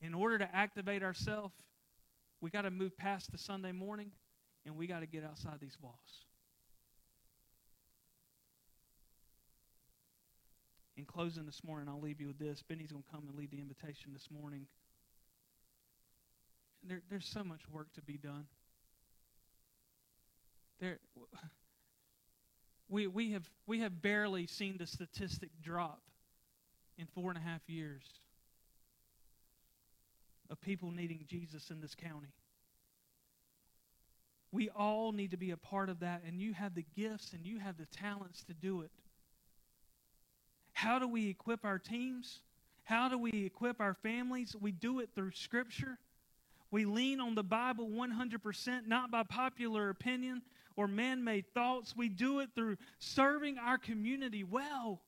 In 0.00 0.14
order 0.14 0.38
to 0.38 0.56
activate 0.56 1.02
ourselves, 1.02 1.52
we 2.40 2.48
got 2.48 2.62
to 2.62 2.70
move 2.70 2.96
past 2.96 3.30
the 3.30 3.36
Sunday 3.36 3.72
morning 3.72 4.12
and 4.64 4.76
we 4.76 4.86
got 4.86 5.00
to 5.00 5.06
get 5.06 5.24
outside 5.24 5.60
these 5.60 5.76
walls. 5.80 6.24
In 10.98 11.04
closing 11.04 11.46
this 11.46 11.62
morning, 11.64 11.88
I'll 11.88 12.00
leave 12.00 12.20
you 12.20 12.26
with 12.26 12.40
this. 12.40 12.60
Benny's 12.60 12.90
going 12.90 13.04
to 13.04 13.10
come 13.10 13.22
and 13.28 13.38
lead 13.38 13.52
the 13.52 13.60
invitation 13.60 14.10
this 14.12 14.28
morning. 14.30 14.66
There, 16.82 17.00
there's 17.08 17.26
so 17.26 17.44
much 17.44 17.60
work 17.70 17.92
to 17.94 18.02
be 18.02 18.18
done. 18.18 18.46
There, 20.80 20.98
we, 22.88 23.06
we, 23.06 23.32
have, 23.32 23.48
we 23.66 23.80
have 23.80 24.02
barely 24.02 24.48
seen 24.48 24.76
the 24.76 24.86
statistic 24.86 25.50
drop 25.62 26.02
in 26.98 27.06
four 27.14 27.30
and 27.30 27.38
a 27.38 27.42
half 27.42 27.60
years 27.68 28.02
of 30.50 30.60
people 30.60 30.90
needing 30.90 31.24
Jesus 31.28 31.70
in 31.70 31.80
this 31.80 31.94
county. 31.94 32.34
We 34.50 34.68
all 34.70 35.12
need 35.12 35.30
to 35.30 35.36
be 35.36 35.52
a 35.52 35.56
part 35.56 35.90
of 35.90 36.00
that, 36.00 36.22
and 36.26 36.40
you 36.40 36.54
have 36.54 36.74
the 36.74 36.86
gifts 36.96 37.32
and 37.34 37.46
you 37.46 37.60
have 37.60 37.76
the 37.76 37.86
talents 37.86 38.42
to 38.44 38.54
do 38.54 38.80
it. 38.80 38.90
How 40.78 41.00
do 41.00 41.08
we 41.08 41.28
equip 41.28 41.64
our 41.64 41.80
teams? 41.80 42.38
How 42.84 43.08
do 43.08 43.18
we 43.18 43.32
equip 43.32 43.80
our 43.80 43.94
families? 43.94 44.54
We 44.60 44.70
do 44.70 45.00
it 45.00 45.08
through 45.12 45.32
Scripture. 45.32 45.98
We 46.70 46.84
lean 46.84 47.18
on 47.18 47.34
the 47.34 47.42
Bible 47.42 47.88
100%, 47.88 48.86
not 48.86 49.10
by 49.10 49.24
popular 49.24 49.90
opinion. 49.90 50.42
or 50.76 50.86
man 50.86 51.24
made 51.24 51.52
thoughts. 51.52 51.96
We 51.96 52.08
do 52.08 52.38
it 52.38 52.50
through 52.54 52.76
serving 53.00 53.58
our 53.58 53.76
community 53.76 54.44
well. 54.44 55.02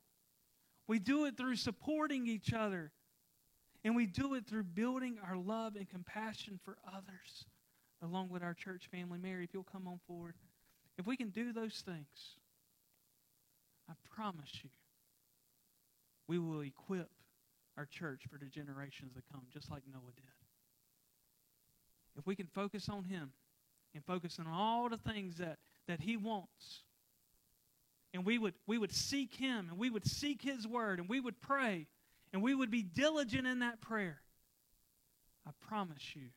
We 0.89 0.99
do 0.99 1.27
it 1.27 1.37
through 1.37 1.55
supporting 1.55 2.27
each 2.27 2.53
other. 2.53 2.91
And 3.85 3.95
we 3.95 4.07
do 4.07 4.35
it 4.35 4.49
through 4.49 4.65
building 4.65 5.19
our 5.25 5.37
love 5.37 5.77
and 5.77 5.89
compassion 5.89 6.59
for 6.65 6.79
others, 6.85 7.47
along 8.03 8.31
with 8.31 8.43
our 8.43 8.55
church 8.55 8.89
family. 8.91 9.21
Mary, 9.23 9.45
if 9.45 9.55
you'll 9.55 9.63
come 9.63 9.87
on 9.87 10.01
forward. 10.09 10.35
If 10.99 11.07
we 11.07 11.17
can 11.17 11.29
do 11.29 11.53
those 11.53 11.81
things, 11.87 12.35
I 13.89 13.93
promise 14.13 14.51
you, 14.65 14.71
we 16.31 16.39
will 16.39 16.61
equip 16.61 17.11
our 17.77 17.87
church 17.87 18.23
for 18.31 18.39
the 18.39 18.47
generations 18.47 19.15
that 19.17 19.25
come, 19.33 19.43
just 19.53 19.69
like 19.69 19.83
Noah 19.93 20.13
did. 20.15 20.25
If 22.17 22.25
we 22.25 22.37
can 22.37 22.47
focus 22.47 22.89
on 22.89 23.03
Him 23.03 23.33
and 23.97 24.05
focus 24.05 24.39
on 24.39 24.47
all 24.47 24.89
the 24.89 24.97
things 24.97 25.39
that, 25.39 25.59
that 25.89 26.01
He 26.01 26.17
wants, 26.17 26.85
and 28.15 28.25
we 28.25 28.39
would, 28.39 28.55
we 28.69 28.79
would 28.79 28.93
seek 28.93 29.35
Him 29.35 29.71
and 29.71 29.77
we 29.77 29.91
would 29.91 30.07
seek 30.07 30.41
His 30.41 30.69
Word 30.69 31.01
and 31.01 31.09
we 31.09 31.19
would 31.19 31.41
pray 31.41 31.89
and 32.33 32.41
we 32.45 32.55
would 32.55 32.71
be 32.71 32.85
diligent 32.85 33.49
in 33.49 33.59
that 33.59 33.81
prayer, 33.81 34.21
I 35.45 35.51
promise 35.67 36.15
you 36.15 36.29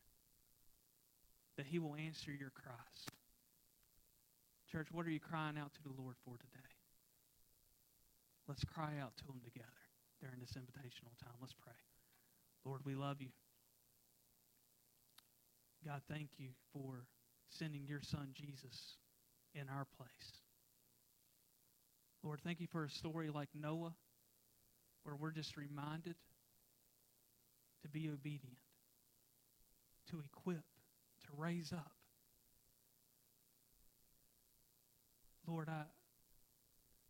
that 1.56 1.68
He 1.68 1.78
will 1.78 1.96
answer 1.96 2.32
your 2.32 2.50
cries. 2.50 3.06
Church, 4.72 4.88
what 4.92 5.06
are 5.06 5.12
you 5.12 5.20
crying 5.20 5.56
out 5.56 5.72
to 5.76 5.84
the 5.84 6.02
Lord 6.02 6.16
for 6.26 6.36
today? 6.38 6.66
Let's 8.48 8.64
cry 8.64 8.94
out 9.00 9.16
to 9.18 9.26
Him 9.26 9.40
together 9.46 9.83
during 10.24 10.40
this 10.40 10.52
invitational 10.52 11.12
time. 11.22 11.36
Let's 11.42 11.54
pray. 11.54 11.74
Lord, 12.64 12.82
we 12.86 12.96
love 12.96 13.18
you. 13.20 13.28
God, 15.86 16.02
thank 16.10 16.30
you 16.38 16.50
for 16.72 17.06
sending 17.50 17.86
your 17.86 18.00
son 18.02 18.30
Jesus 18.34 18.96
in 19.54 19.64
our 19.68 19.86
place. 19.98 20.42
Lord, 22.24 22.40
thank 22.42 22.62
you 22.62 22.68
for 22.68 22.86
a 22.86 22.90
story 22.90 23.30
like 23.30 23.50
Noah 23.54 23.94
where 25.04 25.16
we're 25.18 25.32
just 25.32 25.58
reminded 25.58 26.16
to 27.82 27.90
be 27.90 28.10
obedient, 28.10 28.56
to 30.10 30.22
equip, 30.26 30.64
to 31.26 31.28
raise 31.38 31.74
up. 31.74 31.92
Lord, 35.46 35.68
I, 35.68 35.84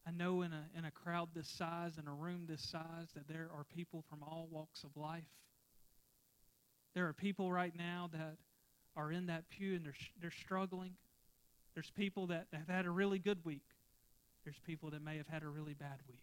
I 0.05 0.11
know 0.11 0.41
in 0.41 0.51
a, 0.51 0.65
in 0.77 0.85
a 0.85 0.91
crowd 0.91 1.29
this 1.33 1.47
size, 1.47 1.97
in 1.97 2.07
a 2.07 2.13
room 2.13 2.45
this 2.47 2.61
size, 2.61 3.07
that 3.15 3.27
there 3.27 3.49
are 3.55 3.63
people 3.75 4.03
from 4.09 4.21
all 4.21 4.47
walks 4.51 4.83
of 4.83 4.95
life. 4.97 5.23
There 6.93 7.07
are 7.07 7.13
people 7.13 7.51
right 7.51 7.73
now 7.75 8.09
that 8.11 8.37
are 8.95 9.11
in 9.11 9.27
that 9.27 9.49
pew 9.49 9.75
and 9.75 9.85
they're, 9.85 9.95
they're 10.21 10.31
struggling. 10.31 10.91
There's 11.73 11.89
people 11.91 12.27
that 12.27 12.47
have 12.51 12.67
had 12.67 12.85
a 12.85 12.91
really 12.91 13.17
good 13.17 13.43
week. 13.43 13.63
There's 14.43 14.59
people 14.65 14.91
that 14.91 15.01
may 15.01 15.17
have 15.17 15.27
had 15.27 15.43
a 15.43 15.47
really 15.47 15.73
bad 15.73 15.99
week. 16.07 16.21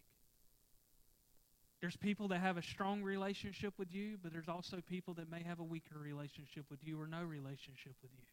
There's 1.81 1.97
people 1.97 2.27
that 2.27 2.39
have 2.39 2.57
a 2.57 2.61
strong 2.61 3.01
relationship 3.01 3.73
with 3.79 3.91
you, 3.91 4.17
but 4.21 4.31
there's 4.31 4.47
also 4.47 4.77
people 4.87 5.15
that 5.15 5.29
may 5.31 5.41
have 5.41 5.59
a 5.59 5.63
weaker 5.63 5.97
relationship 5.99 6.65
with 6.69 6.79
you 6.83 7.01
or 7.01 7.07
no 7.07 7.23
relationship 7.23 7.95
with 8.03 8.11
you. 8.13 8.25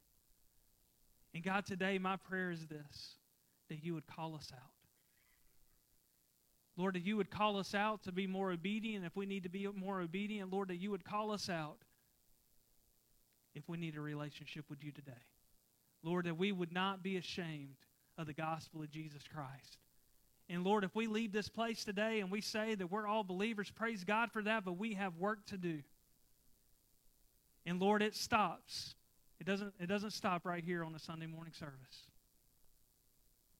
And 1.34 1.42
God, 1.42 1.64
today 1.64 1.98
my 1.98 2.16
prayer 2.16 2.50
is 2.50 2.66
this 2.66 3.14
that 3.70 3.82
you 3.82 3.94
would 3.94 4.06
call 4.06 4.34
us 4.34 4.50
out. 4.54 4.77
Lord, 6.78 6.94
that 6.94 7.04
you 7.04 7.16
would 7.16 7.28
call 7.28 7.58
us 7.58 7.74
out 7.74 8.04
to 8.04 8.12
be 8.12 8.28
more 8.28 8.52
obedient 8.52 9.04
if 9.04 9.16
we 9.16 9.26
need 9.26 9.42
to 9.42 9.48
be 9.48 9.66
more 9.74 10.00
obedient. 10.00 10.52
Lord, 10.52 10.68
that 10.68 10.76
you 10.76 10.92
would 10.92 11.04
call 11.04 11.32
us 11.32 11.50
out 11.50 11.78
if 13.56 13.68
we 13.68 13.76
need 13.76 13.96
a 13.96 14.00
relationship 14.00 14.64
with 14.70 14.84
you 14.84 14.92
today. 14.92 15.12
Lord, 16.04 16.26
that 16.26 16.38
we 16.38 16.52
would 16.52 16.72
not 16.72 17.02
be 17.02 17.16
ashamed 17.16 17.74
of 18.16 18.28
the 18.28 18.32
gospel 18.32 18.80
of 18.80 18.90
Jesus 18.90 19.24
Christ. 19.26 19.78
And 20.48 20.62
Lord, 20.62 20.84
if 20.84 20.94
we 20.94 21.08
leave 21.08 21.32
this 21.32 21.48
place 21.48 21.84
today 21.84 22.20
and 22.20 22.30
we 22.30 22.40
say 22.40 22.76
that 22.76 22.92
we're 22.92 23.08
all 23.08 23.24
believers, 23.24 23.70
praise 23.70 24.04
God 24.04 24.30
for 24.30 24.42
that, 24.42 24.64
but 24.64 24.78
we 24.78 24.94
have 24.94 25.16
work 25.16 25.44
to 25.46 25.56
do. 25.56 25.80
And 27.66 27.80
Lord, 27.80 28.02
it 28.02 28.14
stops. 28.14 28.94
It 29.40 29.46
doesn't, 29.46 29.74
it 29.80 29.86
doesn't 29.86 30.12
stop 30.12 30.46
right 30.46 30.62
here 30.62 30.84
on 30.84 30.94
a 30.94 31.00
Sunday 31.00 31.26
morning 31.26 31.52
service. 31.52 32.06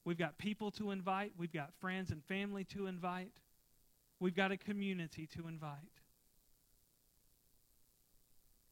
We've 0.04 0.18
got 0.18 0.38
people 0.38 0.70
to 0.72 0.90
invite, 0.90 1.32
we've 1.36 1.52
got 1.52 1.70
friends 1.80 2.10
and 2.10 2.24
family 2.24 2.64
to 2.72 2.86
invite, 2.86 3.32
we've 4.20 4.34
got 4.34 4.52
a 4.52 4.56
community 4.56 5.28
to 5.36 5.48
invite. 5.48 5.78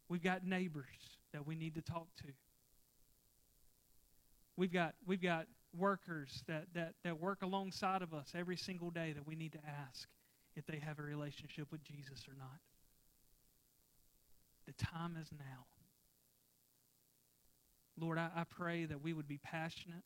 We've 0.09 0.23
got 0.23 0.45
neighbors 0.45 0.87
that 1.33 1.47
we 1.47 1.57
need 1.57 1.75
to 1.75 1.83
talk 1.83 2.07
to. 2.19 2.33
We've 4.57 4.73
got, 4.73 4.95
we've 5.05 5.21
got 5.21 5.47
workers 5.77 6.43
that, 6.47 6.67
that, 6.75 6.95
that 7.05 7.21
work 7.21 7.43
alongside 7.43 8.03
of 8.03 8.15
us 8.15 8.33
every 8.35 8.57
single 8.57 8.91
day 8.91 9.13
that 9.13 9.27
we 9.27 9.35
need 9.35 9.53
to 9.53 9.61
ask 9.89 10.09
if 10.55 10.65
they 10.67 10.79
have 10.79 10.99
a 10.99 11.03
relationship 11.03 11.71
with 11.71 11.83
Jesus 11.83 12.27
or 12.29 12.35
not. 12.39 12.61
The 14.67 14.73
time 14.85 15.17
is 15.21 15.29
now. 15.33 15.67
Lord, 17.99 18.19
I, 18.19 18.31
I 18.35 18.45
pray 18.45 18.85
that 18.85 19.03
we 19.03 19.13
would 19.13 19.29
be 19.29 19.39
passionate 19.39 20.05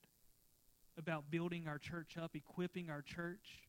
about 0.98 1.30
building 1.30 1.66
our 1.66 1.78
church 1.78 2.16
up, 2.20 2.34
equipping 2.34 2.90
our 2.90 3.02
church 3.02 3.68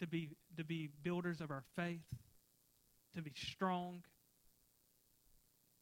to 0.00 0.06
be, 0.06 0.30
to 0.56 0.64
be 0.64 0.90
builders 1.02 1.40
of 1.40 1.50
our 1.50 1.64
faith, 1.76 2.00
to 3.14 3.22
be 3.22 3.32
strong, 3.36 4.02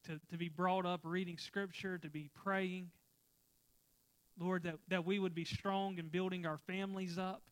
to, 0.07 0.21
to 0.31 0.37
be 0.37 0.49
brought 0.49 0.87
up 0.87 1.01
reading 1.05 1.39
Scripture, 1.39 1.99
to 1.99 2.11
be 2.11 2.31
praying. 2.43 2.91
Lord, 4.39 4.63
that, 4.65 4.77
that 4.89 5.05
we 5.05 5.19
would 5.19 5.35
be 5.35 5.45
strong 5.45 5.99
in 5.99 6.09
building 6.09 6.47
our 6.47 6.59
families 6.59 7.19
up, 7.19 7.43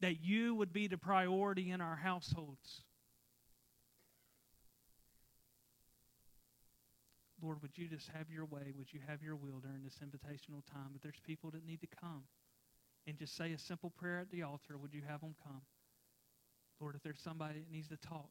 that 0.00 0.22
you 0.22 0.54
would 0.54 0.72
be 0.72 0.86
the 0.86 0.98
priority 0.98 1.70
in 1.70 1.80
our 1.80 1.96
households. 1.96 2.82
Lord, 7.42 7.60
would 7.60 7.76
you 7.76 7.88
just 7.88 8.08
have 8.14 8.30
your 8.30 8.46
way? 8.46 8.72
Would 8.78 8.94
you 8.94 9.00
have 9.08 9.20
your 9.20 9.34
will 9.34 9.58
during 9.58 9.82
this 9.82 9.98
invitational 9.98 10.62
time? 10.72 10.94
If 10.94 11.02
there's 11.02 11.18
people 11.26 11.50
that 11.50 11.66
need 11.66 11.80
to 11.80 11.88
come 12.00 12.22
and 13.06 13.18
just 13.18 13.36
say 13.36 13.52
a 13.52 13.58
simple 13.58 13.90
prayer 13.90 14.20
at 14.20 14.30
the 14.30 14.44
altar, 14.44 14.78
would 14.78 14.94
you 14.94 15.02
have 15.08 15.20
them 15.20 15.34
come? 15.42 15.62
Lord, 16.80 16.94
if 16.94 17.02
there's 17.02 17.18
somebody 17.18 17.58
that 17.58 17.70
needs 17.70 17.88
to 17.88 17.96
talk, 17.96 18.30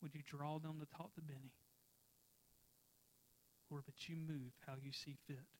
would 0.00 0.14
you 0.14 0.22
draw 0.24 0.58
them 0.58 0.78
to 0.78 0.86
talk 0.96 1.12
to 1.16 1.20
Benny? 1.20 1.58
Lord, 3.68 3.82
but 3.84 4.08
you 4.08 4.14
move 4.16 4.54
how 4.64 4.74
you 4.80 4.92
see 4.92 5.18
fit. 5.26 5.50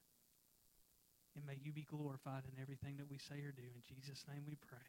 And 1.34 1.44
may 1.44 1.58
you 1.60 1.72
be 1.72 1.86
glorified 1.90 2.46
in 2.46 2.62
everything 2.62 2.96
that 2.98 3.10
we 3.10 3.18
say 3.18 3.42
or 3.42 3.50
do. 3.50 3.66
In 3.66 3.82
Jesus' 3.82 4.24
name 4.30 4.42
we 4.46 4.56
pray. 4.56 4.86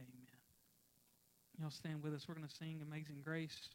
Amen. 0.00 0.40
Y'all 1.58 1.70
stand 1.70 2.02
with 2.02 2.12
us. 2.12 2.28
We're 2.28 2.34
going 2.34 2.46
to 2.46 2.54
sing 2.54 2.80
Amazing 2.82 3.20
Grace 3.24 3.72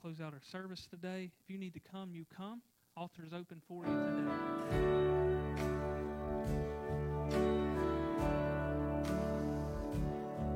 close 0.00 0.20
out 0.20 0.32
our 0.32 0.40
service 0.50 0.86
today. 0.86 1.30
If 1.44 1.50
you 1.50 1.58
need 1.58 1.74
to 1.74 1.80
come, 1.80 2.14
you 2.14 2.24
come. 2.34 2.62
Altar 2.96 3.22
is 3.26 3.32
open 3.32 3.60
for 3.68 3.84
you 3.84 3.92
today. 7.30 7.59